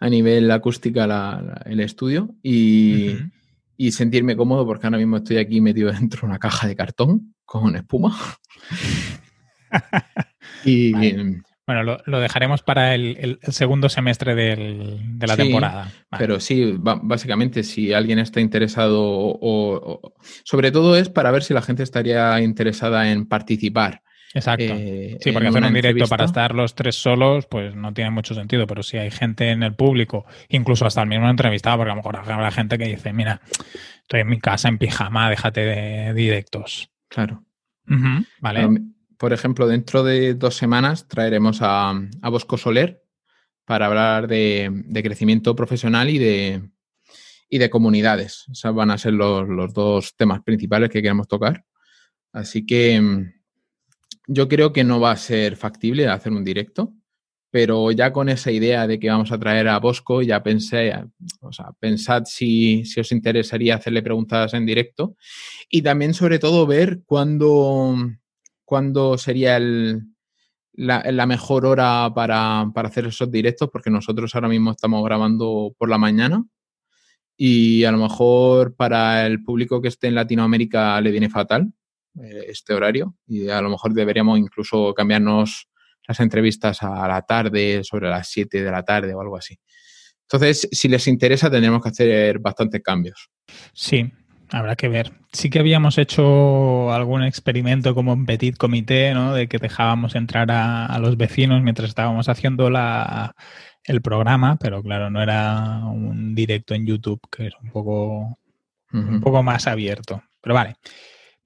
a 0.00 0.08
nivel 0.08 0.50
acústica 0.50 1.40
el 1.64 1.80
estudio 1.80 2.34
y, 2.42 3.16
sentirme 3.90 4.36
cómodo 4.36 4.66
porque 4.66 4.86
ahora 4.86 4.98
mismo 4.98 5.18
estoy 5.18 5.38
aquí 5.38 5.60
metido 5.60 5.92
dentro 5.92 6.22
de 6.22 6.26
una 6.26 6.38
caja 6.38 6.66
de 6.66 6.76
cartón 6.76 7.34
con 7.44 7.76
espuma. 7.76 8.16
y 10.64 10.92
Bueno, 11.66 11.98
lo, 12.04 12.20
dejaremos 12.20 12.62
para 12.62 12.94
el, 12.94 13.38
segundo 13.42 13.88
semestre 13.88 14.34
de 14.34 15.26
la 15.26 15.36
temporada. 15.36 15.92
Pero 16.18 16.40
sí, 16.40 16.74
básicamente, 16.76 17.62
si 17.62 17.92
alguien 17.92 18.18
está 18.18 18.40
interesado, 18.40 19.00
o, 19.00 20.14
sobre 20.44 20.72
todo 20.72 20.96
es 20.96 21.08
para 21.08 21.30
ver 21.30 21.44
si 21.44 21.54
la 21.54 21.62
gente 21.62 21.84
estaría 21.84 22.40
interesada 22.40 23.12
en 23.12 23.26
participar 23.26 24.02
Exacto. 24.34 24.74
Eh, 24.76 25.16
sí, 25.20 25.30
porque 25.30 25.48
hacer 25.48 25.62
un 25.62 25.72
directo 25.72 26.08
para 26.08 26.24
estar 26.24 26.54
los 26.54 26.74
tres 26.74 26.96
solos, 26.96 27.46
pues 27.46 27.76
no 27.76 27.94
tiene 27.94 28.10
mucho 28.10 28.34
sentido. 28.34 28.66
Pero 28.66 28.82
si 28.82 28.98
hay 28.98 29.12
gente 29.12 29.50
en 29.50 29.62
el 29.62 29.74
público, 29.74 30.26
incluso 30.48 30.84
hasta 30.84 31.02
el 31.02 31.08
mismo 31.08 31.30
entrevistado, 31.30 31.78
porque 31.78 31.92
a 31.92 31.94
lo 31.94 31.98
mejor 31.98 32.16
habrá 32.16 32.50
gente 32.50 32.76
que 32.76 32.86
dice, 32.86 33.12
mira, 33.12 33.40
estoy 34.02 34.20
en 34.20 34.28
mi 34.28 34.40
casa 34.40 34.68
en 34.68 34.78
pijama, 34.78 35.30
déjate 35.30 35.60
de 35.60 36.14
directos. 36.14 36.90
Claro. 37.08 37.44
vale. 38.40 38.68
por 39.16 39.32
ejemplo, 39.32 39.68
dentro 39.68 40.02
de 40.02 40.34
dos 40.34 40.56
semanas 40.56 41.06
traeremos 41.06 41.62
a, 41.62 41.90
a 41.90 42.28
Bosco 42.28 42.58
Soler 42.58 43.04
para 43.64 43.86
hablar 43.86 44.26
de, 44.26 44.84
crecimiento 45.04 45.54
profesional 45.54 46.10
y 46.10 46.18
de, 46.18 46.70
y 47.48 47.58
de 47.58 47.70
comunidades. 47.70 48.46
Esos 48.50 48.74
van 48.74 48.90
a 48.90 48.98
ser 48.98 49.12
los, 49.12 49.48
los 49.48 49.72
dos 49.72 50.16
temas 50.16 50.42
principales 50.42 50.90
que 50.90 51.02
queremos 51.02 51.28
tocar. 51.28 51.64
Así 52.32 52.66
que 52.66 53.30
yo 54.26 54.48
creo 54.48 54.72
que 54.72 54.84
no 54.84 55.00
va 55.00 55.12
a 55.12 55.16
ser 55.16 55.56
factible 55.56 56.08
hacer 56.08 56.32
un 56.32 56.44
directo, 56.44 56.92
pero 57.50 57.92
ya 57.92 58.12
con 58.12 58.28
esa 58.28 58.50
idea 58.50 58.86
de 58.86 58.98
que 58.98 59.10
vamos 59.10 59.30
a 59.30 59.38
traer 59.38 59.68
a 59.68 59.78
Bosco, 59.78 60.22
ya 60.22 60.42
pensé, 60.42 60.92
o 61.40 61.52
sea, 61.52 61.70
pensad 61.78 62.24
si, 62.26 62.84
si 62.84 63.00
os 63.00 63.12
interesaría 63.12 63.76
hacerle 63.76 64.02
preguntas 64.02 64.54
en 64.54 64.66
directo 64.66 65.16
y 65.70 65.82
también 65.82 66.14
sobre 66.14 66.38
todo 66.38 66.66
ver 66.66 67.02
cuándo, 67.06 67.94
cuándo 68.64 69.16
sería 69.18 69.60
la, 69.60 71.04
la, 71.12 71.26
mejor 71.26 71.64
hora 71.66 72.10
para, 72.12 72.68
para, 72.74 72.88
hacer 72.88 73.06
esos 73.06 73.30
directos, 73.30 73.70
porque 73.70 73.90
nosotros 73.90 74.34
ahora 74.34 74.48
mismo 74.48 74.72
estamos 74.72 75.04
grabando 75.04 75.74
por 75.78 75.88
la 75.88 75.98
mañana 75.98 76.44
y 77.36 77.84
a 77.84 77.92
lo 77.92 77.98
mejor 77.98 78.74
para 78.74 79.26
el 79.26 79.44
público 79.44 79.80
que 79.80 79.88
esté 79.88 80.08
en 80.08 80.16
Latinoamérica 80.16 81.00
le 81.00 81.12
viene 81.12 81.30
fatal 81.30 81.72
eh, 82.22 82.46
este 82.48 82.74
horario 82.74 83.14
y 83.26 83.48
a 83.48 83.60
lo 83.60 83.70
mejor 83.70 83.92
deberíamos 83.92 84.38
incluso 84.38 84.92
cambiarnos 84.94 85.68
las 86.06 86.20
entrevistas 86.20 86.82
a 86.82 87.08
la 87.08 87.22
tarde, 87.22 87.82
sobre 87.82 88.10
las 88.10 88.28
7 88.28 88.62
de 88.62 88.70
la 88.70 88.82
tarde 88.82 89.14
o 89.14 89.20
algo 89.20 89.36
así. 89.36 89.58
Entonces, 90.22 90.68
si 90.72 90.88
les 90.88 91.06
interesa, 91.06 91.50
tendremos 91.50 91.82
que 91.82 91.88
hacer 91.88 92.38
bastantes 92.38 92.82
cambios. 92.82 93.30
Sí, 93.72 94.12
habrá 94.50 94.76
que 94.76 94.88
ver. 94.88 95.12
Sí 95.32 95.50
que 95.50 95.58
habíamos 95.58 95.98
hecho 95.98 96.92
algún 96.92 97.22
experimento 97.22 97.94
como 97.94 98.12
un 98.12 98.26
petit 98.26 98.56
comité, 98.56 99.14
¿no? 99.14 99.34
De 99.34 99.48
que 99.48 99.58
dejábamos 99.58 100.14
entrar 100.14 100.50
a, 100.50 100.86
a 100.86 100.98
los 100.98 101.16
vecinos 101.16 101.62
mientras 101.62 101.88
estábamos 101.88 102.28
haciendo 102.28 102.70
la, 102.70 103.34
el 103.84 104.00
programa, 104.00 104.56
pero 104.56 104.82
claro, 104.82 105.10
no 105.10 105.22
era 105.22 105.80
un 105.84 106.34
directo 106.34 106.74
en 106.74 106.86
YouTube, 106.86 107.20
que 107.30 107.46
era 107.46 107.58
un 107.62 107.70
poco, 107.70 108.18
uh 108.20 108.36
-huh. 108.92 109.08
un 109.08 109.20
poco 109.20 109.42
más 109.42 109.66
abierto. 109.66 110.22
Pero 110.40 110.54
vale. 110.54 110.76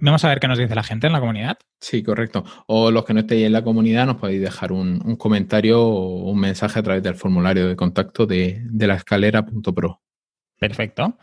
Vamos 0.00 0.24
a 0.24 0.28
ver 0.28 0.38
qué 0.38 0.46
nos 0.46 0.58
dice 0.58 0.74
la 0.74 0.84
gente 0.84 1.08
en 1.08 1.12
la 1.12 1.20
comunidad. 1.20 1.58
Sí, 1.80 2.02
correcto. 2.02 2.44
O 2.66 2.90
los 2.90 3.04
que 3.04 3.14
no 3.14 3.20
estéis 3.20 3.46
en 3.46 3.52
la 3.52 3.62
comunidad 3.62 4.06
nos 4.06 4.16
podéis 4.16 4.40
dejar 4.40 4.70
un, 4.70 5.00
un 5.04 5.16
comentario 5.16 5.82
o 5.82 6.30
un 6.30 6.38
mensaje 6.38 6.78
a 6.78 6.82
través 6.82 7.02
del 7.02 7.16
formulario 7.16 7.66
de 7.66 7.76
contacto 7.76 8.24
de, 8.26 8.62
de 8.64 8.86
la 8.86 8.94
escalera.pro. 8.94 10.00
Perfecto. 10.58 11.18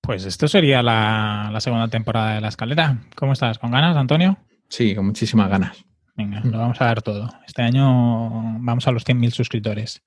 Pues 0.00 0.24
esto 0.24 0.48
sería 0.48 0.82
la, 0.82 1.50
la, 1.52 1.60
segunda 1.60 1.88
temporada 1.88 2.34
de 2.34 2.40
La 2.40 2.48
Escalera. 2.48 2.98
¿Cómo 3.14 3.34
estás? 3.34 3.58
¿Con 3.58 3.70
ganas, 3.70 3.96
Antonio? 3.96 4.38
Sí, 4.68 4.94
con 4.94 5.06
muchísimas 5.06 5.50
ganas. 5.50 5.84
Venga, 6.16 6.40
lo 6.40 6.58
vamos 6.58 6.80
a 6.80 6.86
dar 6.86 7.02
todo. 7.02 7.28
Este 7.46 7.62
año 7.62 8.58
vamos 8.60 8.88
a 8.88 8.92
los 8.92 9.04
100.000 9.06 9.30
suscriptores. 9.30 10.02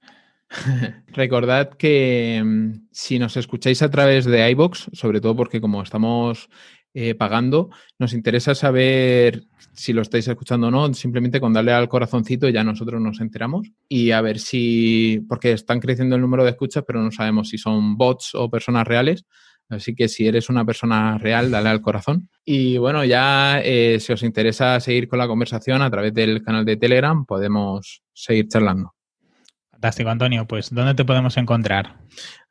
Recordad 1.08 1.70
que 1.70 2.42
mm, 2.44 2.88
si 2.92 3.20
nos 3.20 3.38
escucháis 3.38 3.82
a 3.82 3.90
través 3.90 4.26
de 4.26 4.50
iBox, 4.52 4.90
sobre 4.94 5.22
todo 5.22 5.36
porque 5.36 5.62
como 5.62 5.82
estamos 5.82 6.50
eh, 6.94 7.16
pagando, 7.16 7.70
nos 8.00 8.14
interesa 8.14 8.54
saber 8.54 9.44
si 9.74 9.94
lo 9.94 10.02
estáis 10.02 10.28
escuchando 10.28 10.68
o 10.68 10.72
no, 10.72 10.94
simplemente 10.94 11.40
con 11.40 11.54
darle 11.54 11.72
al 11.72 11.88
corazoncito 11.88 12.50
ya 12.50 12.64
nosotros 12.64 13.02
nos 13.02 13.22
enteramos 13.22 13.72
y 13.88 14.12
a 14.12 14.22
ver 14.22 14.40
si, 14.40 15.24
porque 15.30 15.54
están 15.54 15.80
creciendo 15.80 16.16
el 16.16 16.22
número 16.22 16.44
de 16.44 16.52
escuchas, 16.52 16.84
pero 16.86 17.02
no 17.02 17.12
sabemos 17.12 17.50
si 17.50 17.58
son 17.58 17.98
bots 17.98 18.36
o 18.36 18.50
personas 18.50 18.88
reales. 18.88 19.26
Así 19.70 19.96
que 19.96 20.10
si 20.10 20.28
eres 20.28 20.50
una 20.50 20.66
persona 20.66 21.18
real, 21.18 21.50
dale 21.50 21.70
al 21.70 21.82
corazón. 21.82 22.30
Y 22.44 22.78
bueno, 22.78 23.06
ya 23.06 23.62
eh, 23.64 24.00
si 24.02 24.12
os 24.12 24.22
interesa 24.24 24.78
seguir 24.82 25.08
con 25.08 25.20
la 25.20 25.28
conversación 25.28 25.82
a 25.82 25.90
través 25.90 26.14
del 26.14 26.44
canal 26.44 26.66
de 26.66 26.76
Telegram, 26.76 27.26
podemos 27.26 28.04
seguir 28.14 28.50
charlando. 28.50 28.94
Fantástico, 29.82 30.12
Antonio. 30.12 30.46
Pues, 30.46 30.72
¿dónde 30.72 30.94
te 30.94 31.04
podemos 31.04 31.38
encontrar? 31.38 31.96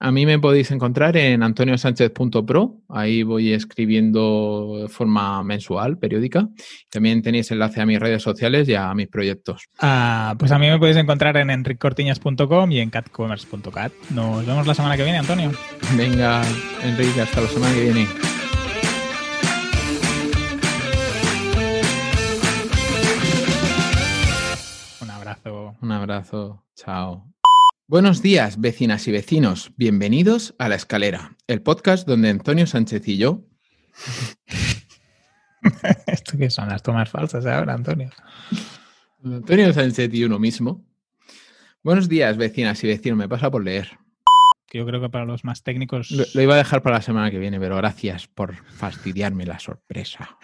A 0.01 0.11
mí 0.11 0.27
me 0.27 0.41
podéis 0.41 0.73
encontrar 0.73 1.17
en 1.17 1.45
antoniosánchez.pro. 1.45 2.79
Ahí 2.89 3.23
voy 3.23 3.53
escribiendo 3.53 4.81
de 4.83 4.89
forma 4.89 5.41
mensual, 5.45 5.97
periódica. 5.97 6.49
También 6.91 7.23
tenéis 7.23 7.53
enlace 7.53 7.81
a 7.81 7.87
mis 7.87 8.01
redes 8.01 8.21
sociales 8.21 8.69
y 8.69 8.75
a 8.75 8.93
mis 8.95 9.07
proyectos. 9.07 9.69
Ah, 9.79 10.35
pues 10.41 10.51
a 10.51 10.59
mí 10.59 10.69
me 10.69 10.81
podéis 10.81 10.97
encontrar 10.97 11.37
en 11.37 11.51
enriccortiñas.com 11.51 12.73
y 12.73 12.81
en 12.81 12.91
catcommerce.cat. 12.91 13.93
Nos 14.11 14.45
vemos 14.45 14.67
la 14.67 14.75
semana 14.75 14.97
que 14.97 15.05
viene, 15.05 15.19
Antonio. 15.19 15.53
Venga, 15.97 16.43
Enrique, 16.83 17.21
hasta 17.21 17.43
la 17.43 17.47
semana 17.47 17.73
que 17.73 17.83
viene. 17.83 18.30
Abrazo. 26.01 26.65
Chao. 26.75 27.27
Buenos 27.87 28.23
días, 28.23 28.59
vecinas 28.59 29.07
y 29.07 29.13
vecinos. 29.13 29.73
Bienvenidos 29.77 30.55
a 30.59 30.69
La 30.69 30.77
Escalera, 30.77 31.37
el 31.47 31.61
podcast 31.61 32.09
donde 32.09 32.31
Antonio 32.31 32.67
Sánchez 32.67 33.07
y 33.09 33.19
yo. 33.19 33.43
¿Esto 36.07 36.39
qué 36.39 36.49
son 36.49 36.71
las 36.71 36.83
tomas 36.83 37.11
falsas 37.11 37.45
ahora, 37.45 37.75
Antonio? 37.75 38.11
Antonio 39.23 39.73
Sánchez 39.75 40.15
y 40.15 40.25
uno 40.25 40.39
mismo. 40.39 40.87
Buenos 41.83 42.09
días, 42.09 42.39
vecinas 42.39 42.83
y 42.83 42.87
vecinos. 42.87 43.19
Me 43.19 43.29
pasa 43.29 43.51
por 43.51 43.63
leer. 43.63 43.91
Yo 44.73 44.87
creo 44.87 45.03
que 45.03 45.11
para 45.11 45.27
los 45.27 45.45
más 45.45 45.63
técnicos. 45.63 46.11
Lo, 46.13 46.25
lo 46.33 46.43
iba 46.43 46.55
a 46.55 46.59
dejar 46.59 46.81
para 46.81 46.97
la 46.97 47.03
semana 47.03 47.31
que 47.31 47.39
viene, 47.39 47.61
pero 47.61 47.77
gracias 47.77 48.27
por 48.27 48.57
fastidiarme 48.73 49.45
la 49.45 49.59
sorpresa. 49.59 50.39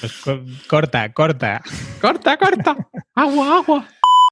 Pues 0.00 0.12
co 0.18 0.40
corta, 0.68 1.12
corta. 1.12 1.62
Corta, 2.00 2.36
corta. 2.36 2.88
agua, 3.14 3.58
agua. 3.58 3.88